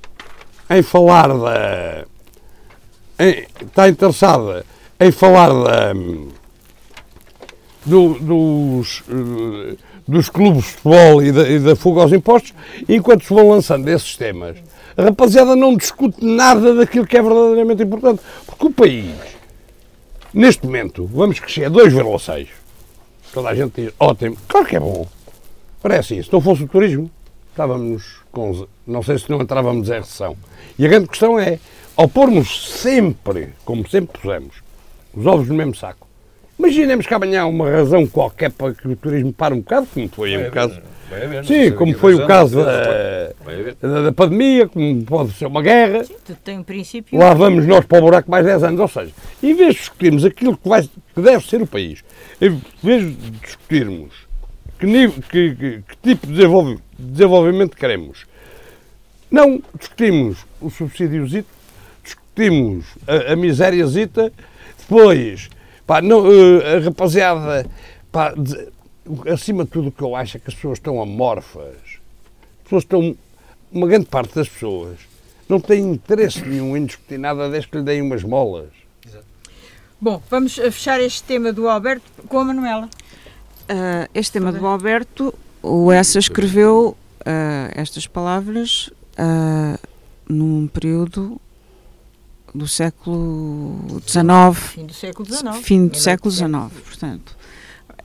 [0.69, 2.05] em falar da.
[3.19, 4.65] em- está interessada
[4.99, 5.93] em falar da,
[7.85, 9.75] do- dos, eh,
[10.07, 12.53] dos clubes de futebol e da, e da fuga aos impostos,
[12.87, 14.57] enquanto se vão lançando esses temas,
[14.97, 18.21] a rapaziada não discute nada daquilo que é verdadeiramente importante.
[18.45, 19.11] Porque o país,
[20.33, 22.47] neste momento, vamos crescer a 2,6.
[23.35, 25.05] Toda a gente diz, ótimo, claro que é bom.
[25.83, 26.29] Parece isso.
[26.29, 27.11] Se não fosse o turismo,
[27.49, 28.65] estávamos com.
[28.87, 30.37] Não sei se não entrávamos em recessão.
[30.79, 31.59] E a grande questão é,
[31.97, 34.55] ao pormos sempre, como sempre pusemos,
[35.13, 36.07] os ovos no mesmo saco,
[36.57, 40.07] imaginemos que amanhã há uma razão qualquer para que o turismo pare um bocado, como
[40.07, 40.79] foi um caso.
[41.45, 43.33] Sim, como foi o caso da,
[43.81, 47.19] da, da pandemia, como pode ser uma guerra, Tudo tem um princípio.
[47.19, 48.79] lá vamos nós para o buraco mais 10 anos.
[48.79, 49.11] Ou seja,
[49.43, 52.03] em vez de discutirmos aquilo que, vai, que deve ser o país,
[52.41, 54.13] em vez de discutirmos
[54.79, 58.25] que, nível- que- que- que tipo de desenvolve- desenvolvimento queremos,
[59.31, 61.49] Não, discutimos o subsídiozito,
[62.03, 64.31] discutimos a, a misériazita,
[64.77, 65.49] depois,
[65.85, 67.65] pá, não, eh, a rapaziada,
[68.11, 68.69] pá, de-
[69.29, 71.75] acima de tudo o que eu acho é que as pessoas estão amorfas.
[72.59, 73.17] As pessoas estão,
[73.71, 74.99] uma grande parte das pessoas
[75.49, 78.69] não tem interesse nenhum em discutir nada desde que lhe deem umas molas.
[79.99, 82.89] Bom, vamos eh, fechar este tema do Alberto com a Manuela.
[83.67, 89.79] Ah, este tema do Alberto, o Essa escreveu ah, estas palavras ah,
[90.27, 91.39] num período
[92.53, 95.57] do século XIX, Fim do século XIX.
[95.61, 96.51] fim do século XIX,
[96.85, 97.37] portanto.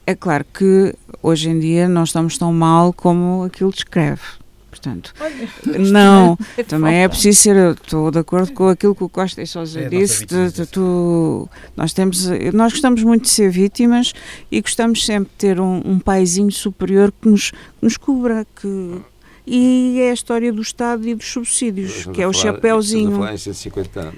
[0.07, 4.23] É claro que hoje em dia não estamos tão mal como aquilo descreve.
[4.71, 5.49] Portanto, Olha,
[5.91, 7.09] não, é também é falta.
[7.15, 7.57] preciso ser.
[7.57, 10.25] eu Estou de acordo com aquilo que o Costa e Sousa É disse.
[10.25, 14.13] de- de- tu- nós, temos, nós gostamos muito de ser vítimas
[14.51, 18.47] e gostamos sempre de ter um, um paizinho superior que nos, que nos cubra.
[18.61, 18.99] Que,
[19.47, 23.13] e é a história do Estado e dos subsídios, Estamos que é o falar- chapéuzinho.
[23.13, 24.15] falar em 150 anos.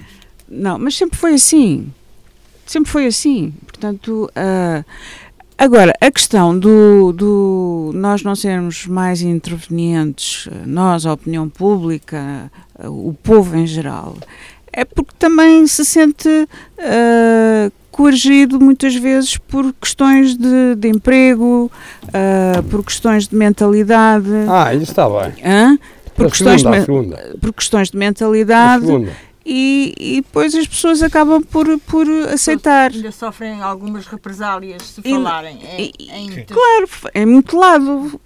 [0.49, 1.91] Não, mas sempre foi assim.
[2.67, 3.55] Sempre foi assim.
[3.67, 4.85] Portanto, ah,
[5.65, 12.51] agora, a questão do, do nós não sermos mais intervenientes, nós, a opinião pública,
[12.85, 14.17] o povo em geral,
[14.73, 16.29] é porque também se sente
[16.79, 21.71] ah, coergido muitas vezes por questões de, de emprego,
[22.13, 25.33] ah, por questões de mentalidade, Ah, isso está bem.
[25.45, 25.79] hã?
[26.15, 28.87] por, a questões segunda, de, por questões de mentalidade.
[29.45, 32.91] E, e depois as pessoas acabam por, por aceitar.
[32.93, 38.21] Ainda sofrem algumas represálias se E- falarem em, em muitas- Claro, é muito lado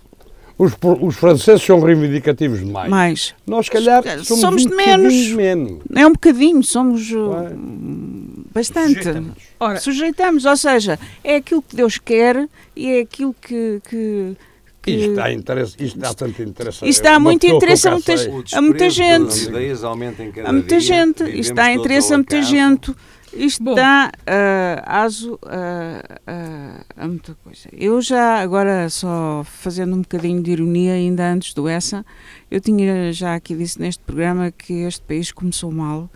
[0.58, 2.88] Os, os franceses são reivindicativos demais.
[2.90, 3.34] mais.
[3.46, 5.02] Nós, se calhar, Somos somos, de um menos.
[5.12, 5.80] bocadinho menos.
[5.94, 8.94] É um bocadinho, somos uh, bastante.
[8.94, 9.32] Sujeitamos.
[9.60, 14.36] Ora, Sujeitamos, ou seja, é aquilo que Deus quer e é aquilo que, que-
[14.86, 16.86] Isto dá, interesse, isto dá tanto interesse.
[16.86, 19.48] Isto dá muito interesse a muitas- Há muita gente.
[20.44, 22.94] Há muita gente, isto dá interesse a muita gente.
[23.34, 23.74] Isto Bom.
[23.74, 27.68] dá ah, aso a, a- a muita coisa.
[27.72, 32.04] Eu já, agora só fazendo um bocadinho de ironia, ainda antes do essa,
[32.50, 36.08] eu tinha já aqui disse neste programa que este país começou mal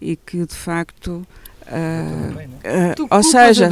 [0.00, 1.24] e que de facto.
[2.94, 3.68] Tu ou seja,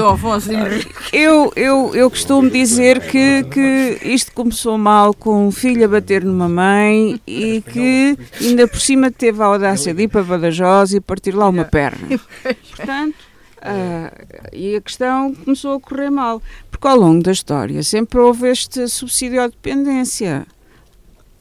[1.13, 6.25] eu, eu, eu costumo dizer que, que isto começou mal com um filho a bater
[6.25, 11.01] numa mãe e que ainda por cima teve a audácia de ir para Badajoz e
[11.01, 12.19] partir lá uma perna.
[12.77, 13.15] Portanto,
[13.61, 14.13] ah,
[14.53, 18.89] e a questão começou a correr mal, porque ao longo da história sempre houve este
[18.89, 20.47] subsídio à dependência.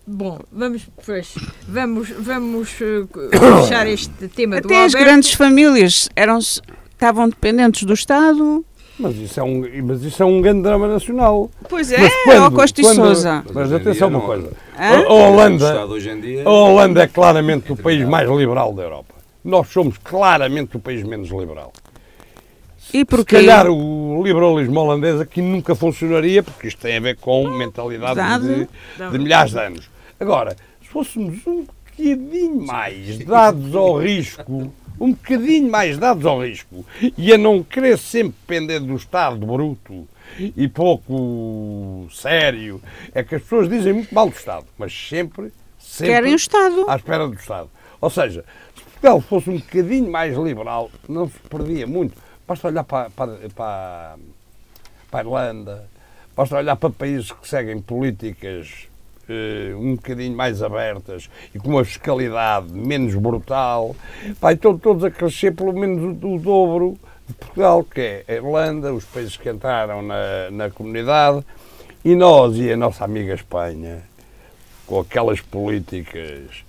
[0.05, 1.35] Bom, vamos, pois,
[1.67, 3.05] vamos, vamos eh,
[3.61, 8.65] fechar este tema do Até as grandes famílias eram, estavam dependentes do Estado.
[8.99, 11.49] Mas isso, é um, mas isso é um grande drama nacional.
[11.69, 13.43] Pois é, Mas ó quando- Costa e quando- Sousa.
[13.45, 14.51] Mas Mas atenção uma não- coisa.
[14.77, 15.03] Hã?
[15.05, 15.81] A Holanda,
[16.45, 19.15] a Holanda é claramente o país mais liberal da Europa.
[19.43, 21.71] Nós somos claramente o país menos liberal.
[22.93, 23.37] E Se porquê?
[23.37, 28.67] calhar o liberalismo holandês aqui nunca funcionaria, porque isto tem a ver com mentalidade Verdade.
[28.97, 29.89] de, de milhares de anos.
[30.21, 36.85] Agora, se fôssemos um bocadinho mais dados ao risco, um bocadinho mais dados ao risco,
[37.17, 40.07] e a não querer sempre depender do Estado bruto
[40.37, 42.79] e pouco sério,
[43.15, 46.87] é que as pessoas dizem muito mal do Estado, mas sempre, sempre Querem o Estado.
[46.87, 47.71] à espera do Estado.
[47.99, 52.15] Ou seja, se Portugal fosse um bocadinho mais liberal, não se perdia muito.
[52.47, 54.17] Basta olhar para, para, para,
[55.09, 55.89] para a Irlanda,
[56.37, 58.90] basta olhar para países que seguem políticas
[59.77, 63.95] um bocadinho mais abertas e com uma fiscalidade menos brutal.
[64.25, 68.33] E estão todos a crescer pelo menos o, o dobro de Portugal, que é a
[68.33, 71.45] Irlanda, os países que entraram na, na comunidade,
[72.03, 74.01] e nós e a nossa amiga Espanha,
[74.85, 76.63] com aquelas políticas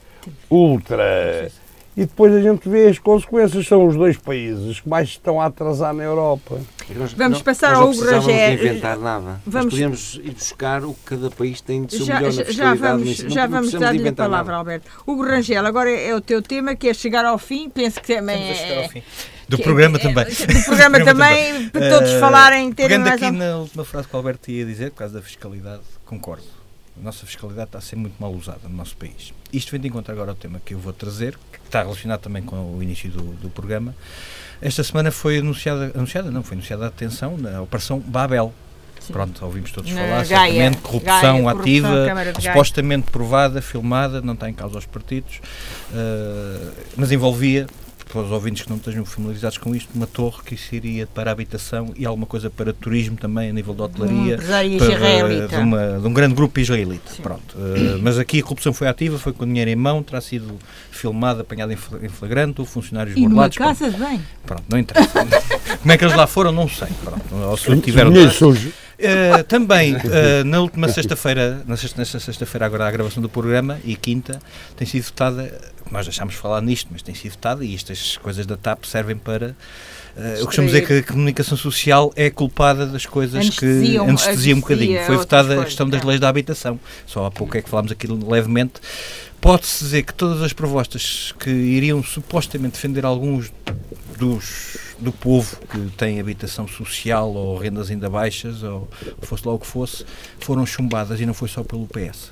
[0.51, 1.51] ultra.
[1.95, 3.67] E depois a gente vê as consequências.
[3.67, 6.59] São os dois países que mais estão a atrasar na Europa.
[6.97, 8.53] Nós- Vamos não- passar nós ao não Hugo Rangel.
[8.55, 9.27] inventar nada.
[9.27, 12.45] Nós Vamos- podíamos ir buscar o que cada país tem de seu Já, melhor na
[12.51, 13.23] já, vamos.
[13.23, 14.57] Não- já não vamos dar-lhe a palavra, nada.
[14.59, 14.91] Alberto.
[15.07, 17.69] Hugo Rangel, agora é o teu tema, que é chegar ao fim.
[17.69, 18.85] Penso que também Estamos a chegar é.
[18.85, 19.03] ao fim.
[19.49, 20.25] Do programa é- também.
[20.25, 23.23] Do programa também, para todos Eh, falarem, terem Pegando mais.
[23.23, 26.45] aqui um- na última frase que o Alberto ia dizer, por causa da fiscalidade, concordo.
[26.99, 29.33] A nossa fiscalidade está a ser muito mal usada no nosso país.
[29.53, 32.43] Isto vem de encontro agora ao tema que eu vou trazer, que está relacionado também
[32.43, 33.95] com o início do, do programa.
[34.61, 38.53] Esta semana foi anunciada, anunciada, não, foi anunciada a detenção na Operação Babel.
[39.01, 39.13] Sim.
[39.13, 40.53] Pronto, ouvimos todos Na falar, Gaia.
[40.53, 45.41] certamente, corrupção Gaia, corrupção, ativa, supostamente provada, filmada, não está em causa aos partidos,
[45.93, 47.67] eh, mas envolvia
[48.13, 51.33] para os ouvintes que não estejam familiarizados com isto, uma torre que seria para a
[51.33, 55.49] habitação e alguma coisa para turismo também, a nível de hotelaria, Um para, israelita.
[55.49, 57.11] de, uma- de um grande grupo israelita.
[57.23, 57.57] Pronto.
[57.57, 60.59] Uh, mas aqui a corrupção foi ativa, foi com dinheiro em mão, terá sido
[60.91, 63.57] filmada, apanhada em fla- em flagrante, houve funcionários E numa burlados.
[63.59, 64.21] casa de bem.
[64.45, 65.27] Pronto, não interessa.
[65.81, 66.89] Como é que eles lá foram, não sei.
[67.03, 68.11] Pronto, ou se tiveram.
[68.11, 68.73] Dinheiro sujo.
[68.99, 74.41] Uh, também, uh, na última sexta-feira, nesta sexta-feira, agora a gravação do programa, e quinta,
[74.77, 78.47] tem sido votada, nós deixámos de falar nisto, mas tem sido votada, e estas coisas
[78.47, 79.57] da TAP servem para.
[80.17, 84.55] uh, eu costumo dizer que a comunicação social é culpada das coisas que Anestesiam- anestesia
[84.55, 85.03] um bocadinho.
[85.05, 86.07] Foi votada a questão das é.
[86.07, 86.79] leis da habitação.
[87.07, 88.75] Só há pouco é que falámos aqui levemente.
[89.43, 93.53] Pode-se dizer que todas as propostas que iriam supostamente defender alguns
[94.17, 98.89] dos, do povo que tem habitação social ou rendas ainda baixas, ou
[99.21, 100.07] fosse lá o que fosse,
[100.39, 102.31] foram chumbadas e não foi só pelo PS.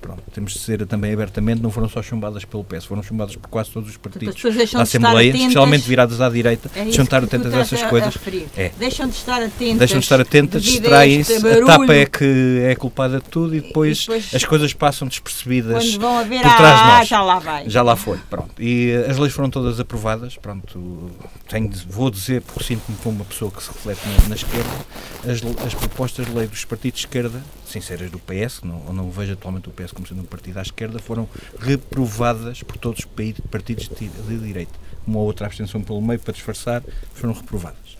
[0.00, 3.48] Pronto, temos de dizer também abertamente, não foram só chumbadas pelo PS, foram chumbadas por
[3.48, 5.40] quase todos os Portanto, partidos deixam da Assembleia, atentas.
[5.40, 8.14] especialmente viradas à direita, É deixam de estar atentas a essas a- coisas.
[8.16, 8.60] a.
[8.60, 8.72] É.
[8.78, 9.78] Deixam de estar atentas.
[9.78, 13.98] Deixam de estar atentas, distraem-se, a tapa é que é culpada de tudo e depois,
[13.98, 17.08] E depois, as coisas passam despercebidas vão por trás de ah, nós.
[17.08, 17.68] já lá vai.
[17.68, 18.50] Já lá foi, pronto.
[18.62, 21.10] E as leis foram todas aprovadas, pronto.
[21.48, 24.70] Tenho, vou dizer, porque sinto-me como uma pessoa que se reflete na, na esquerda,
[25.24, 29.32] as, as propostas de lei dos partidos de esquerda, sinceras do PS, não, não vejo
[29.32, 31.28] atualmente o PS como sendo um partido à esquerda, foram
[31.58, 34.72] reprovadas por todos os partidos de, de direita.
[35.06, 36.82] Uma ou outra abstenção pelo meio para disfarçar,
[37.14, 37.98] foram reprovadas.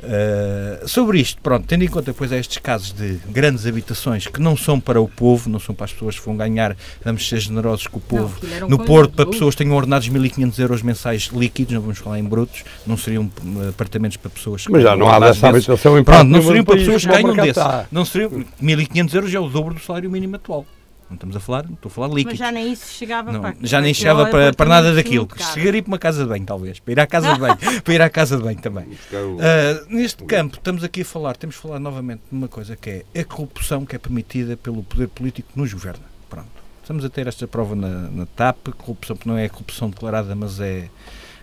[0.00, 4.56] Uh, sobre isto, pronto, tendo em conta depois estes casos de grandes habitações que não
[4.56, 7.86] são para o povo, não são para as pessoas que vão ganhar, vamos ser generosos
[7.86, 11.24] com o Não, povo, eram no Porto, para pessoas que tenham ordenados 1.500 euros mensais
[11.34, 14.94] líquidos, não vamos falar em brutos, não seriam uh, apartamentos para pessoas que Mas já
[14.94, 17.60] ganham não há dessa habitação em Pronto, não seriam para pessoas que ganham desse.
[17.92, 18.30] Não seriam
[18.62, 20.64] 1.500 euros é o dobro do salário mínimo atual.
[21.10, 22.30] Não estamos a falar, estou a falar líquido.
[22.30, 25.28] Mas já nem isso chegava Não, para já nem chegava para, para nada daquilo.
[25.52, 26.78] Chegaria para uma casa de banho, talvez.
[26.78, 27.58] Para ir à casa de banho.
[27.82, 28.86] para ir à casa de banho também.
[29.12, 33.04] Ah, neste campo, estamos aqui a falar, temos de falar novamente de uma coisa que
[33.12, 36.04] é a corrupção que é permitida pelo poder político que nos governa.
[36.28, 36.48] Pronto.
[36.80, 40.34] Estamos a ter esta prova na, na TAP, corrupção que não é a corrupção declarada,
[40.36, 40.88] mas é,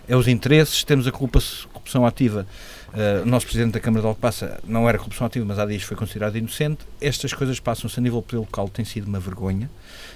[0.08, 0.82] é os interesses.
[0.82, 1.40] Temos a culpa-
[1.88, 2.46] corrupção ativa.
[2.92, 5.82] Ah, o nosso Presidente da Câmara de Alcobaça não era corrupção ativa, mas há dias
[5.82, 6.80] foi considerado inocente.
[7.00, 9.70] Estas coisas passam-se a nível local, tem sido uma vergonha.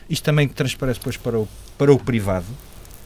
[0.08, 1.48] Isto também transparece depois para o,
[1.78, 2.46] para o privado.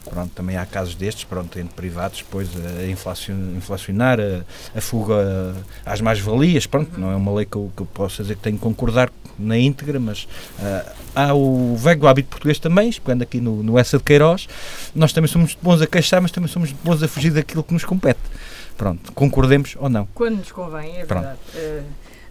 [0.09, 5.53] Pronto, também há casos destes, pronto, entre privados, depois a inflacion- inflacionar, a, a fuga
[5.85, 8.55] às mais-valias, pronto, não é uma lei que eu, que eu posso dizer que tenho
[8.55, 10.25] que concordar na íntegra, mas
[10.61, 14.47] ah, há o velho hábito português também, pegando aqui no, no Essa de Queiroz,
[14.95, 17.83] nós também somos bons a queixar, mas também somos bons a fugir daquilo que nos
[17.83, 18.19] compete.
[18.77, 20.07] Pronto, concordemos ou não.
[20.13, 21.23] Quando nos convém, é Pronto.
[21.23, 21.39] verdade.
[21.55, 21.81] Eh,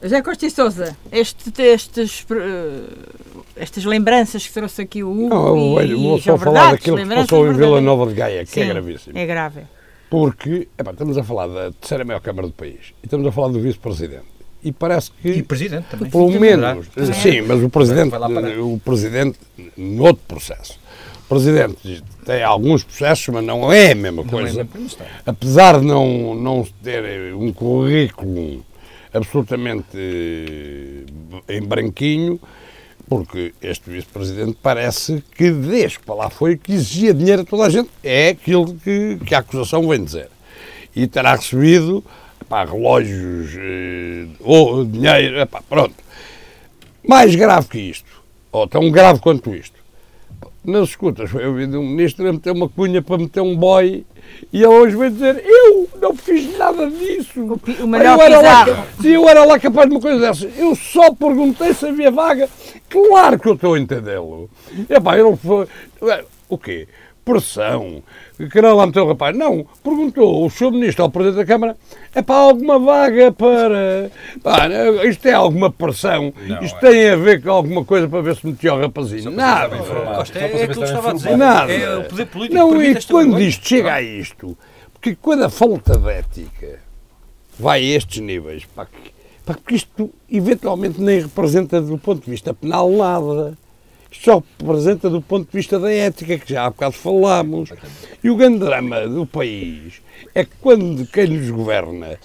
[0.03, 2.85] José Costa e Sousa, este, estes, eh,
[3.57, 6.73] estas lembranças que trouxe aqui o Hugo Não, eu e, vou- vou e só falar
[6.73, 7.81] daquilo que passou em Vila.
[7.81, 9.19] Nova de Gaia, que é Sim, gravíssimo.
[9.19, 9.63] É grave.
[10.09, 13.49] Porque epá, estamos a falar da terceira maior Câmara do país e estamos a falar
[13.49, 14.37] do vice-presidente.
[14.63, 16.11] E parece que, E o Presidente também.
[16.11, 16.87] pelo Sim, menos,
[17.23, 18.15] sim, mas o Presidente,
[18.61, 19.39] o Presidente,
[19.77, 20.79] noutro processo.
[21.29, 24.69] Presidente tem alguns processos, mas não é a mesma é coisa.
[25.25, 28.65] apesar de não, não ter um currículo
[29.13, 32.41] absolutamente eh, em branquinho,
[33.09, 37.65] porque este vice-presidente parece que, desde que para lá foi, que exigia dinheiro a toda
[37.65, 37.89] a gente.
[38.03, 40.29] É aquilo que, que a acusação vem dizer.
[40.95, 42.05] E terá recebido
[42.41, 45.95] epá, relógios, eh, ou dinheiro, epá, pronto.
[47.07, 48.11] Mais grave que isto,
[48.51, 49.79] ou tão grave quanto isto,
[50.67, 54.05] nas escutas foi ouvido um ministro a meter uma cunha para meter um boy
[54.53, 57.41] e ele hoje vai dizer eu não fiz nada disso.
[57.41, 60.59] O, o eu melhor era, lá, se eu era lá capaz de uma coisa dessas.
[60.59, 62.49] Eu só perguntei se havia vaga.
[62.89, 64.51] Claro que eu estou a entendê-lo.
[64.89, 65.67] Epá, eu não foi.
[66.49, 66.87] O quê?
[67.27, 68.05] Pressão.
[68.53, 69.37] Queria lá meter o rapaz.
[69.37, 70.71] Não, perguntou o Sr.
[70.71, 71.77] Ministro ao Presidente da Câmara:
[72.15, 74.13] é para alguma vaga para.
[74.41, 74.69] Pá,
[75.05, 76.33] isto é alguma pressão?
[76.63, 79.33] isto tem a ver com alguma coisa para ver se metia o rapazinho?
[79.33, 79.75] Nada.
[79.77, 81.37] É, é aquilo que estava a dizer.
[81.37, 81.73] Nada.
[81.73, 84.57] É o poder político Não, e quando isto chega a isto,
[84.93, 86.79] porque quando a falta de ética
[87.59, 88.87] vai a estes níveis, que- pá,
[89.45, 93.59] porque isto eventualmente nem representa do ponto de vista penal nada.
[94.23, 97.71] Só representa do ponto de vista da ética, que já há bocado falámos.
[98.23, 100.03] E o grande drama do país
[100.35, 102.19] é que quando quem nos governa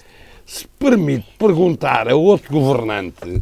[0.46, 3.42] se permite perguntar a outro governante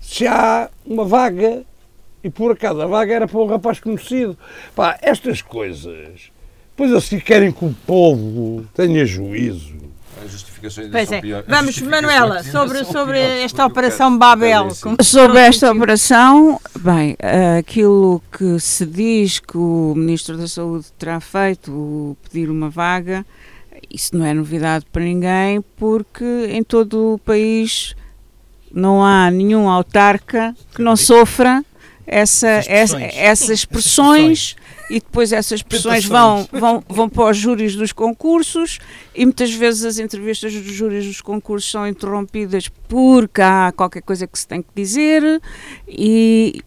[0.00, 1.64] se há uma vaga
[2.22, 4.38] e por acaso a vaga era para um rapaz conhecido.
[4.74, 6.30] Pá, estas coisas,
[6.76, 9.74] pois assim querem que o povo tenha juízo.
[10.26, 11.20] As justificações Pois são é.
[11.46, 14.68] Vamos, justificações Manuela, sobre, sobre piores, esta Operação Babel.
[14.68, 15.10] é como assim.
[15.10, 17.16] Sobre esta operação, bem,
[17.58, 23.24] aquilo que se diz que o Ministro da Saúde terá feito, o pedir uma vaga,
[23.88, 27.94] isso não é novidade para ninguém, porque em todo o país
[28.72, 31.64] não há nenhum autarca que não sofra
[32.06, 34.56] essa, Essas essa- pressões.
[34.56, 34.56] essas
[34.88, 38.78] e depois essas pressões vão, vão, vão para os júris dos concursos
[39.14, 44.26] e muitas vezes as entrevistas dos júris dos concursos são interrompidas porque há qualquer coisa
[44.28, 45.42] que se tem que dizer
[45.88, 46.62] e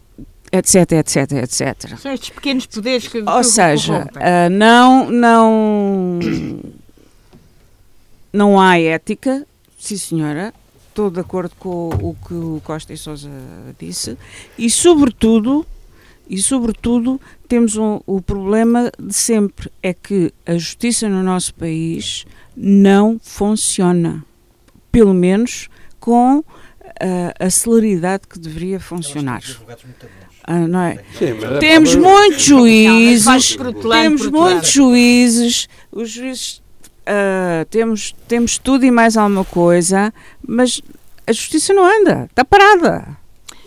[0.52, 1.98] etc, etc, etc.
[1.98, 3.18] São estes pequenos poderes que.
[3.22, 6.18] Ou seja, ah, não, não,
[8.32, 9.46] não há ética,
[9.78, 10.52] sim senhora,
[10.90, 13.30] estou de acordo com o que o Costa e Sousa
[13.78, 14.18] disse,
[14.58, 15.64] e sobretudo,
[16.28, 22.24] e sobretudo temos um- o problema de sempre, é que a justiça no nosso país
[22.56, 24.24] não funciona,
[24.92, 25.68] pelo menos
[25.98, 26.44] com
[27.02, 29.42] ah, a celeridade que deveria funcionar.
[30.44, 31.02] Ah, não é?
[31.18, 33.56] Sim, é Temos muitos juízes,
[33.90, 36.59] temos muitos juízes, os juízes
[37.10, 40.14] ah, temos, temos tudo e mais alguma coisa,
[40.46, 40.80] mas
[41.26, 43.18] a justiça não anda, está parada.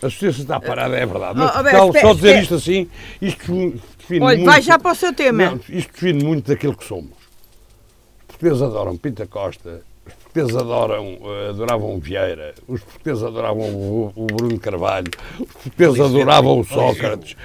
[0.01, 1.39] A justiça está parada, é verdade.
[1.39, 2.41] Mas Oh, oh, Portugal, espera, só dizer espera.
[2.41, 2.89] isto assim,
[3.21, 4.49] isto define Olha, muito...
[4.49, 5.45] vai já para o seu tema.
[5.45, 7.11] Não, isto define muito daquilo que somos.
[7.11, 14.11] Os portugueses adoram Pinta Costa, os portugueses adoram, eh, adoravam Vieira, os portugueses adoravam o,
[14.15, 17.37] o Bruno Carvalho, os portugueses adoravam o Sócrates.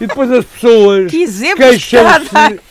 [0.00, 1.10] E depois as pessoas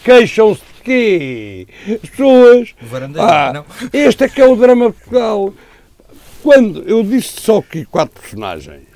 [0.04, 1.68] queixam-se de quê?
[2.04, 2.76] As pessoas...
[2.82, 3.66] O Varandeiro, Ah, não?
[3.94, 5.54] este é que é o drama Portugal.
[6.42, 8.88] Quando eu disse só aqui quatro personagens,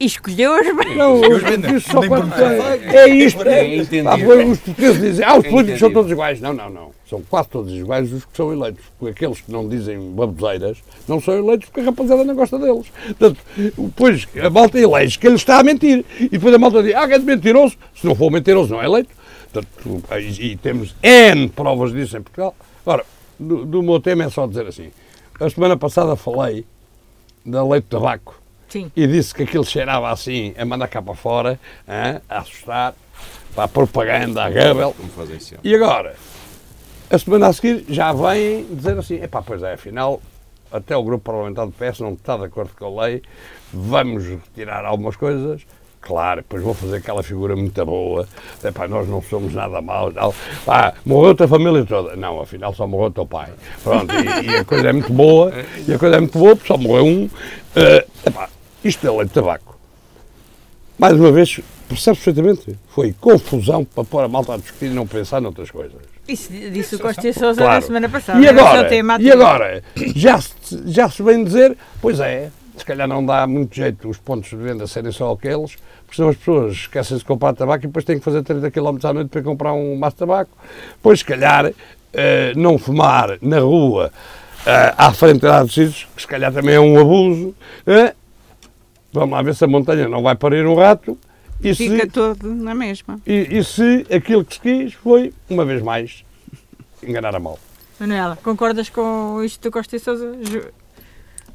[0.00, 0.96] E escolheu as bem.
[0.96, 2.94] não, eu disse só quatro personagens.
[2.94, 3.42] É isto.
[3.46, 4.02] É.
[4.02, 6.40] Pá, foi os portugueses dizem, ah, os políticos são todos iguais.
[6.40, 6.90] Não, não, não.
[7.08, 8.84] São quase todos iguais os que são eleitos.
[8.98, 12.86] Porque aqueles que não dizem baboseiras não são eleitos porque a rapaziada não gosta deles.
[13.06, 16.04] Portanto, depois a malta elege que ele está a mentir.
[16.20, 17.76] E depois a malta diz, ah, que é de mentiroso.
[17.94, 19.10] Se não for mentiroso, não é eleito.
[19.66, 22.54] Portanto, e, e temos N provas disso em Portugal.
[22.84, 23.04] Agora,
[23.38, 24.90] do, do meu tema é só dizer assim.
[25.40, 26.64] A semana passada falei
[27.44, 28.90] da lei do tabaco Sim.
[28.94, 32.94] e disse que aquilo cheirava assim, a mandar cá para fora, hã, a assustar,
[33.54, 34.96] para a propaganda, a Goebbels.
[35.30, 35.54] Isso?
[35.62, 36.16] E agora,
[37.10, 40.20] a semana a seguir, já vêm dizer assim, epá, pois é, afinal,
[40.70, 43.22] até o grupo parlamentar do PS não está de acordo com a lei,
[43.72, 45.62] vamos retirar algumas coisas.
[46.00, 48.26] Claro, depois vou fazer aquela figura muito boa.
[48.64, 50.14] Epá, nós não somos nada maus.
[50.14, 50.34] Tal.
[50.64, 52.16] Pá, morreu-te a família toda.
[52.16, 53.50] Não, afinal só morreu o teu pai.
[53.82, 55.52] Pronto, e, e a coisa é muito boa.
[55.86, 57.30] E a coisa é muito boa, porque só morreu um.
[57.76, 58.48] Eh, epá,
[58.84, 59.76] isto é lei de tabaco.
[60.98, 62.78] Mais uma vez, percebes perfeitamente.
[62.88, 65.98] Foi confusão para pôr a malta a discutir e não pensar noutras coisas.
[66.26, 67.74] Isso disse o Costa e Sousa Claro.
[67.74, 68.40] na semana passada.
[68.40, 69.82] E agora, tema e agora
[70.14, 70.50] já, se,
[70.86, 74.56] já se vem dizer, pois é, se calhar não dá muito jeito os pontos de
[74.56, 78.18] venda serem só aqueles, porque senão as pessoas esquecem-se de comprar tabaco e depois têm
[78.18, 80.50] que fazer 30 km à noite para comprar um maço de tabaco.
[81.02, 81.72] Pois, se calhar,
[82.12, 84.10] eh, não fumar na rua
[84.66, 87.54] eh, à frente de sítios, que se calhar também é um abuso.
[87.86, 88.14] eh.
[89.12, 91.16] Vamos lá ver se a montanha não vai parir um rato.
[91.62, 93.18] E se, Fica todo na mesma.
[93.26, 96.24] e, e se aquilo que se quis foi, uma vez mais,
[97.02, 97.58] enganar a mal.
[97.98, 100.36] Manuela, concordas com isto do Costa e Sousa?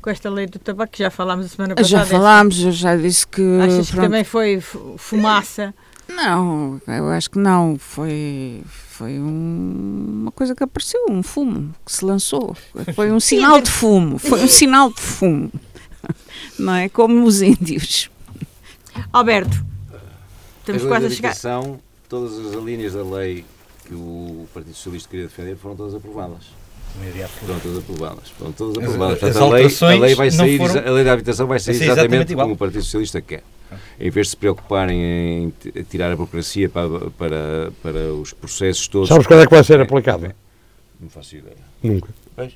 [0.04, 1.88] Com esta lei do tabaco que já falámos a semana passada?
[1.88, 3.42] Já falámos, eu já disse que.
[3.62, 5.74] Achas que pronto, também foi fu- fumaça?
[6.10, 7.78] Não, eu acho que não.
[7.80, 12.54] Foi, foi um- uma coisa que apareceu, um fumo que se lançou.
[12.94, 14.20] Foi um sinal de fumo.
[14.20, 15.50] Foi um sinal de fumo.
[16.60, 16.90] Não é?
[16.90, 18.12] Como os índios.
[19.14, 19.66] Alberto,
[20.60, 21.34] estamos a quase a chegar.
[22.10, 23.46] todas as linhas da lei
[23.88, 26.44] que o Partido Socialista queria defender foram todas aprovadas.
[27.00, 27.46] Maioria absoluta.
[27.46, 28.30] Foram todas aprovadas.
[28.38, 29.14] Foram todas As- aprovadas.
[29.16, 31.60] as Portanto, a lei, a alterações lei vai sair, foram- a lei da habitação vai
[31.60, 32.46] sair Vai exatamente, exatamente igual.
[32.46, 33.44] como o Partido Socialista quer.
[34.00, 35.02] Em vez de se preocuparem
[35.76, 36.88] em tirar a burocracia para,
[37.18, 39.10] para, para os processos todos.
[39.10, 40.32] Sabes quando é que vai ser aplicado?
[41.00, 41.56] Não faço ideia.
[41.82, 42.10] Nunca.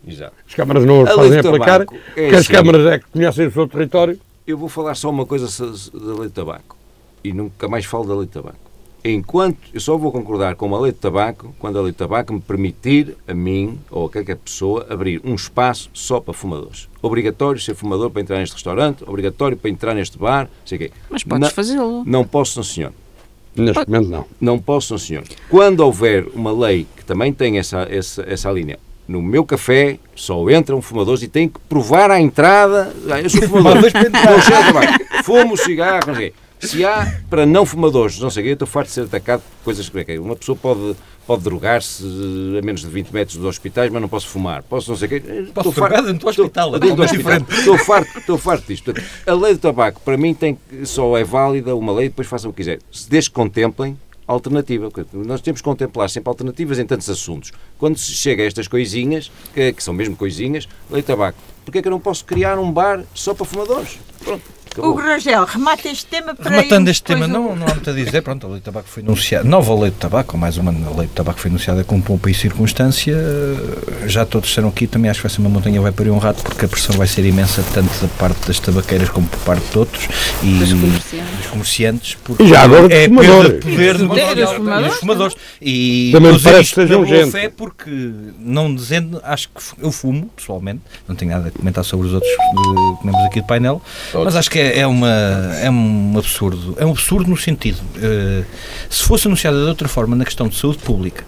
[0.07, 0.33] Exato.
[0.47, 2.53] As câmaras não as A lei fazem do aplicar, tabaco é porque as assim.
[2.53, 4.19] câmaras é que conhecem o seu território.
[4.45, 5.47] Eu vou falar só uma coisa
[5.93, 6.77] da lei de tabaco.
[7.23, 8.57] E nunca mais falo da lei de tabaco.
[9.09, 12.33] Enquanto eu só vou concordar com uma lei de tabaco quando a lei de tabaco
[12.33, 16.89] me permitir, a mim ou a qualquer pessoa, abrir um espaço só para fumadores.
[17.01, 20.91] Obrigatório ser fumador para entrar neste restaurante, obrigatório para entrar neste bar, sei o quê.
[21.09, 22.03] Mas podes Não- fazê-lo.
[22.05, 22.91] Não posso, não senhor.
[23.55, 24.25] Neste momento, não.
[24.39, 25.23] Não posso, não senhor.
[25.49, 28.77] Quando houver uma lei que também tem essa, essa, essa linha,
[29.07, 32.93] no meu café só entram fumadores e têm que provar à entrada.
[33.09, 33.83] "Ah, Eu sou fumador.
[33.83, 35.23] Não tabaco.
[35.23, 36.33] Fumo, cigarro, não sei.
[36.59, 39.41] Se há para não fumadores, não sei o quê, eu estou farto de ser atacado
[39.41, 40.95] por coisas que é uma pessoa pode,
[41.25, 44.63] pode drogar-se a menos de 20 metros dos hospitais, mas não posso fumar.
[44.63, 45.47] Posso não sei o quê.
[45.53, 46.75] Posso drogar dentro do hospital.
[46.75, 47.57] Estou, dentro do hospital.
[47.59, 48.93] Estou farto, estou farto disto.
[49.25, 52.53] A lei do tabaco, para mim, tem, só é válida uma lei, depois façam o
[52.53, 52.79] que quiser.
[53.09, 53.97] Desde que contemplem
[54.27, 54.89] alternativa.
[55.13, 57.53] Nós temos que contemplar sempre alternativas em tantos assuntos.
[57.77, 61.79] Quando se chega a estas coisinhas, que, que são mesmo coisinhas, lei de tabaco, porquê
[61.79, 63.97] é que eu não posso criar um bar só para fumadores?
[64.23, 64.56] Pronto.
[64.77, 64.91] Acabou.
[64.91, 68.21] Hugo Rangel, remata este tema para Rematando este tema, não, não há muito a dizer.
[68.21, 71.07] Pronto, a lei de tabaco foi anunciada, nova lei de tabaco, ou mais uma lei
[71.07, 73.15] de tabaco foi anunciada com pompa e circunstância.
[74.05, 76.43] Já todos disseram aqui, também acho que vai ser uma montanha vai para um rato,
[76.43, 79.79] porque a pressão vai ser imensa, tanto da parte das tabaqueiras como por parte de
[79.79, 80.07] outros
[80.43, 81.37] e dos comerciantes.
[81.37, 84.43] Dos comerciantes porque e já agora é perda de poder de
[84.87, 85.35] os fumadores.
[85.61, 87.31] E também parece que sejam gente.
[87.31, 92.07] Fé porque, não dizendo, acho que eu fumo, pessoalmente, não tenho nada a comentar sobre
[92.07, 93.81] os outros que membros aqui do painel,
[94.13, 95.09] mas acho que é é, uma,
[95.61, 96.75] é um absurdo.
[96.79, 97.79] É um absurdo no sentido.
[97.95, 98.45] Uh,
[98.89, 101.23] se fosse anunciada de outra forma na questão de saúde pública,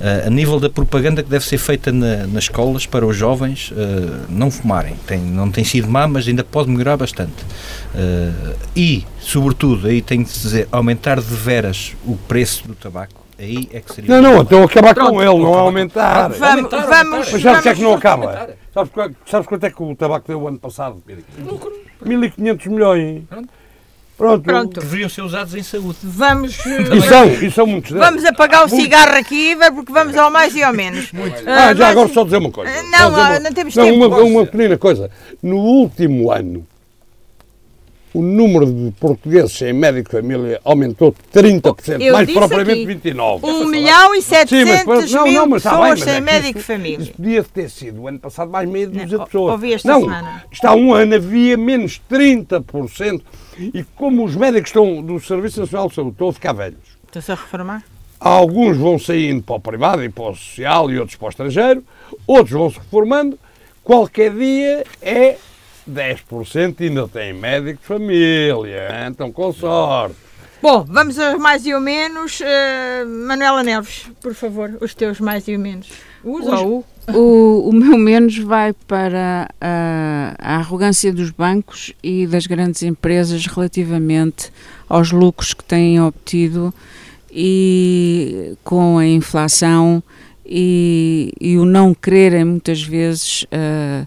[0.00, 3.70] uh, a nível da propaganda que deve ser feita na, nas escolas para os jovens
[3.70, 4.94] uh, não fumarem.
[5.06, 7.32] Tem, não tem sido má, mas ainda pode melhorar bastante.
[8.74, 13.80] e, sobretudo, aí tenho de dizer, aumentar de veras o preço do tabaco aí é
[13.80, 14.20] que seria.
[14.20, 16.28] Não, não, então acabar Pronto, com ele, não aumentar.
[16.28, 18.56] Vamos, aumentar, vamos, Mas sabes o que é que não acaba?
[18.72, 18.90] Sabes,
[19.26, 21.02] sabes quanto é que o tabaco deu o ano passado?
[22.02, 23.22] 1.500 milhões.
[24.16, 24.44] Pronto.
[24.44, 24.80] Pronto.
[24.80, 25.98] Deveriam ser usados em saúde.
[26.02, 26.58] Vamos.
[26.64, 27.90] E são, e são muitos.
[27.90, 31.12] Vamos apagar o cigarro aqui, porque vamos ao mais e ao menos.
[31.12, 31.42] Muito.
[31.46, 32.72] Ah, ah já agora só dizer uma coisa.
[32.84, 33.40] Não, uma...
[33.40, 34.06] não temos não, tempo.
[34.06, 35.10] Uma, uma pequena coisa.
[35.42, 36.66] No último ano,
[38.14, 43.40] o número de portugueses sem médico de família aumentou 30%, Eu mais propriamente aqui, 29%.
[43.42, 47.02] 1 milhão e 700 Sim, mil pessoas sem é médico família.
[47.02, 49.52] Isso podia ter sido o ano passado mais meia dúzia de pessoas.
[49.52, 50.44] Ouvi esta não, semana.
[50.52, 53.22] está um ano havia menos 30%.
[53.58, 56.98] E como os médicos estão do Serviço Nacional de Saúde estão a ficar velhos.
[57.06, 57.84] Estão-se a reformar?
[58.18, 61.84] Alguns vão saindo para o privado e para o social e outros para o estrangeiro.
[62.26, 63.38] Outros vão se reformando.
[63.82, 65.36] Qualquer dia é
[65.88, 70.16] 10% ainda tem médico de família, então com sorte.
[70.62, 72.40] Bom, vamos aos mais e ou menos.
[72.40, 75.88] Uh, Manuela Neves, por favor, os teus mais e ou menos.
[76.22, 82.46] Os, ou o, o meu menos vai para a, a arrogância dos bancos e das
[82.46, 84.52] grandes empresas relativamente
[84.88, 86.72] aos lucros que têm obtido
[87.30, 90.02] e com a inflação
[90.46, 94.06] e, e o não quererem muitas vezes uh,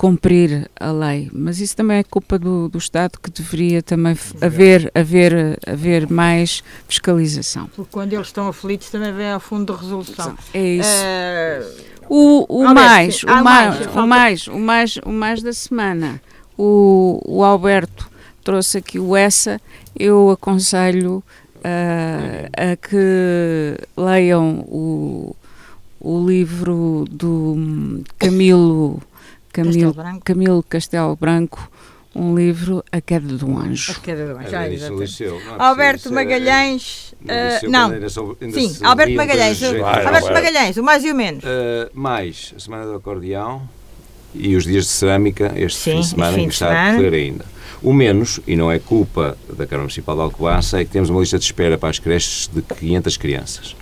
[0.00, 4.90] cumprir a lei, mas isso também é culpa do, do Estado que deveria também haver,
[4.94, 7.66] haver, haver mais fiscalização.
[7.76, 10.34] Porque quando eles estão aflitos também vem ao fundo de resolução.
[10.54, 10.88] É isso.
[10.88, 11.90] Uh...
[12.08, 16.20] O, o, mais, o, mais, mais, o mais, o mais, o mais da semana,
[16.56, 18.10] o, o Alberto
[18.42, 19.60] trouxe aqui o essa,
[19.94, 21.22] eu aconselho
[21.56, 25.36] uh, a que leiam o,
[26.00, 29.02] o livro do Camilo
[29.52, 31.70] Camilo Castelo, Camilo Castelo Branco,
[32.14, 33.92] um livro A Queda do Anjo.
[33.92, 37.14] A Queda do Anjo, já, liceu, não, Alberto é Magalhães.
[37.22, 37.90] Uh, não,
[38.52, 39.62] sim, Alberto Magalhães.
[39.62, 41.44] Alberto Magalhães, o mais e o menos.
[41.44, 43.68] Uh, mais a Semana do Acordeão
[44.34, 47.44] e os dias de cerâmica este sim, fim de semana, que está a decorrer ainda.
[47.82, 51.20] O menos, e não é culpa da Câmara Municipal de Alcobaça, é que temos uma
[51.20, 53.76] lista de espera para as creches de 500 crianças.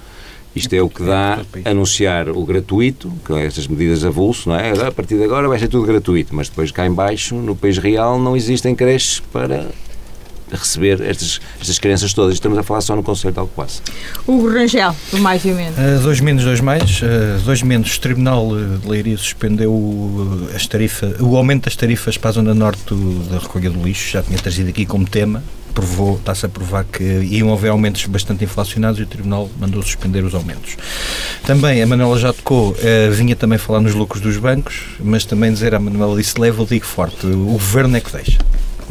[0.59, 4.71] Isto é o que dá anunciar o gratuito, que é estas medidas avulso, não é?
[4.87, 7.79] A partir de agora vai ser tudo gratuito, mas depois cá em baixo, no país
[7.79, 9.69] real, não existem creches para
[10.51, 12.35] receber estas, estas crianças todas.
[12.35, 13.83] Estamos a falar só no Conselho de Alcobaça.
[14.27, 15.79] O Rangel, do mais e menos.
[15.79, 17.03] Uh, dois menos, dois mais.
[17.03, 22.31] Uh, dois menos, o Tribunal de Leiria suspendeu as tarifa, o aumento das tarifas para
[22.31, 24.11] a zona norte do, da recolha do lixo.
[24.11, 25.43] Já tinha trazido aqui como tema
[25.79, 30.25] provou, está-se a provar que iam haver aumentos bastante inflacionados e o Tribunal mandou suspender
[30.25, 30.77] os aumentos.
[31.47, 35.53] Também, a Manuela já tocou, uh, vinha também falar nos lucros dos bancos, mas também
[35.53, 38.39] dizer à Manuela disse, leva o digo forte, o Governo é que deixa.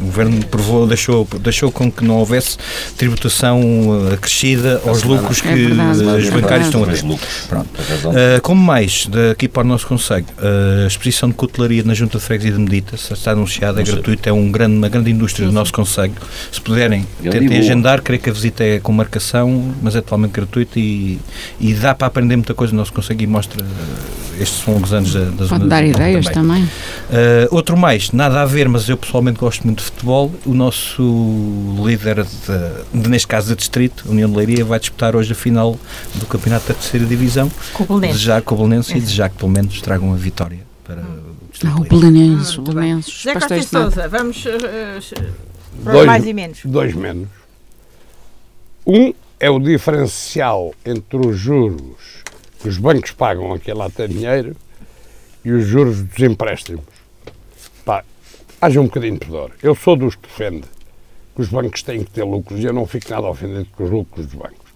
[0.00, 2.56] O governo provou, deixou, deixou com que não houvesse
[2.96, 7.02] tributação uh, acrescida aos lucros que é os bancários estão a ter.
[7.48, 7.68] Pronto.
[7.68, 12.18] Uh, como mais, daqui para o nosso Conselho, uh, a exposição de cutelaria na Junta
[12.18, 15.52] de Freguesia de Medita está anunciada, é gratuita, é um grande, uma grande indústria do
[15.52, 16.14] nosso Conselho.
[16.52, 20.78] Se puderem, tentem agendar, creio que a visita é com marcação, mas é totalmente gratuita
[20.78, 21.18] e,
[21.60, 23.64] e dá para aprender muita coisa no nosso Conselho e mostra
[24.40, 26.68] estes longos anos da, da Pode dar ideias também.
[27.10, 27.48] também.
[27.50, 31.02] outro mais, nada a ver, mas eu pessoalmente gosto muito de futebol, o nosso
[31.84, 35.78] líder, de, de, neste caso de distrito, União de Leiria, vai disputar hoje a final
[36.14, 37.50] do campeonato da terceira divisão.
[37.72, 38.16] Com o Belenenses.
[38.16, 38.96] Desejar com o Belenenses é.
[38.96, 41.22] e desejar que pelo menos tragam a vitória para hum.
[41.42, 41.74] o distrito.
[41.76, 43.12] Ah, o Belenenses, o Belenenses.
[43.12, 46.58] José Costa Sousa, vamos uh, uh, dois, mais e menos.
[46.64, 47.28] Dois menos.
[48.86, 52.22] Um é o diferencial entre os juros
[52.60, 54.56] que os bancos pagam a quem lá tem dinheiro
[55.44, 56.97] e os juros dos empréstimos.
[58.60, 59.52] Haja um bocadinho de pudor.
[59.62, 60.64] Eu sou dos que defende
[61.34, 63.90] que os bancos têm que ter lucros e eu não fico nada ofendido com os
[63.90, 64.68] lucros dos bancos.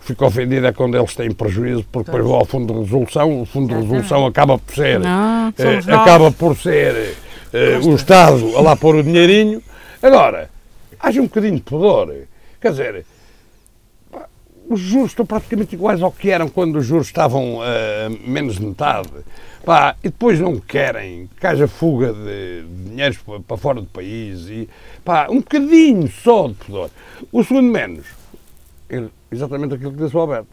[0.00, 3.46] Fico ofendido é quando eles têm prejuízo porque depois vou ao fundo de resolução, o
[3.46, 7.16] fundo de resolução acaba por ser, Não, eh, acaba por ser
[7.52, 9.62] eh, o Estado a lá pôr o dinheirinho.
[10.02, 10.50] Agora,
[10.98, 12.12] haja um bocadinho de pudor.
[12.60, 13.06] Quer dizer,
[14.70, 18.64] os juros estão praticamente iguais ao que eram quando os juros estavam a menos de
[18.64, 19.10] metade.
[19.64, 23.86] Pá, e depois não querem que haja fuga de, de dinheiros pa- para fora do
[23.88, 24.48] país.
[24.48, 24.66] E,
[25.04, 26.88] pá, um bocadinho só de pudor.
[27.30, 28.06] O segundo menos,
[28.88, 30.46] é exatamente aquilo que disse o Alberto.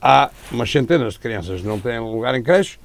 [0.00, 2.78] Há umas centenas de crianças que não têm lugar em creche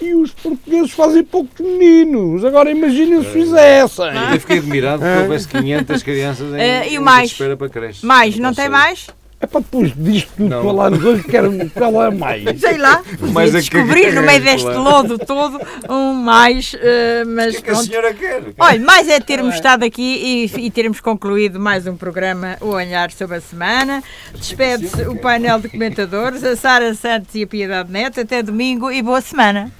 [0.00, 2.44] e os portugueses fazem poucos meninos.
[2.44, 4.06] Agora imaginem se fizessem.
[4.32, 7.30] Eu fiquei admirado que houvesse 500 crianças em, Eh, e em mais?
[7.32, 8.06] espera para creche.
[8.06, 8.68] Mais, não tem sei.
[8.68, 9.06] mais?
[9.40, 10.62] É para depois disto tudo Não.
[10.62, 12.42] para lá nos olhos, quero qual é mais.
[12.60, 17.62] Sei lá, a descobrir cagar, no meio deste lodo todo um mais, eh, mas O
[17.62, 18.42] que é que a senhora quer?
[18.58, 23.12] Olha, mais é termos estado aqui e, e termos concluído mais um programa, o Olhar
[23.12, 24.02] sobre a Semana.
[24.34, 28.20] Despede-se o painel de comentadores, a Sara Santos e a Piedade Neto.
[28.20, 29.70] Até domingo e boa semana.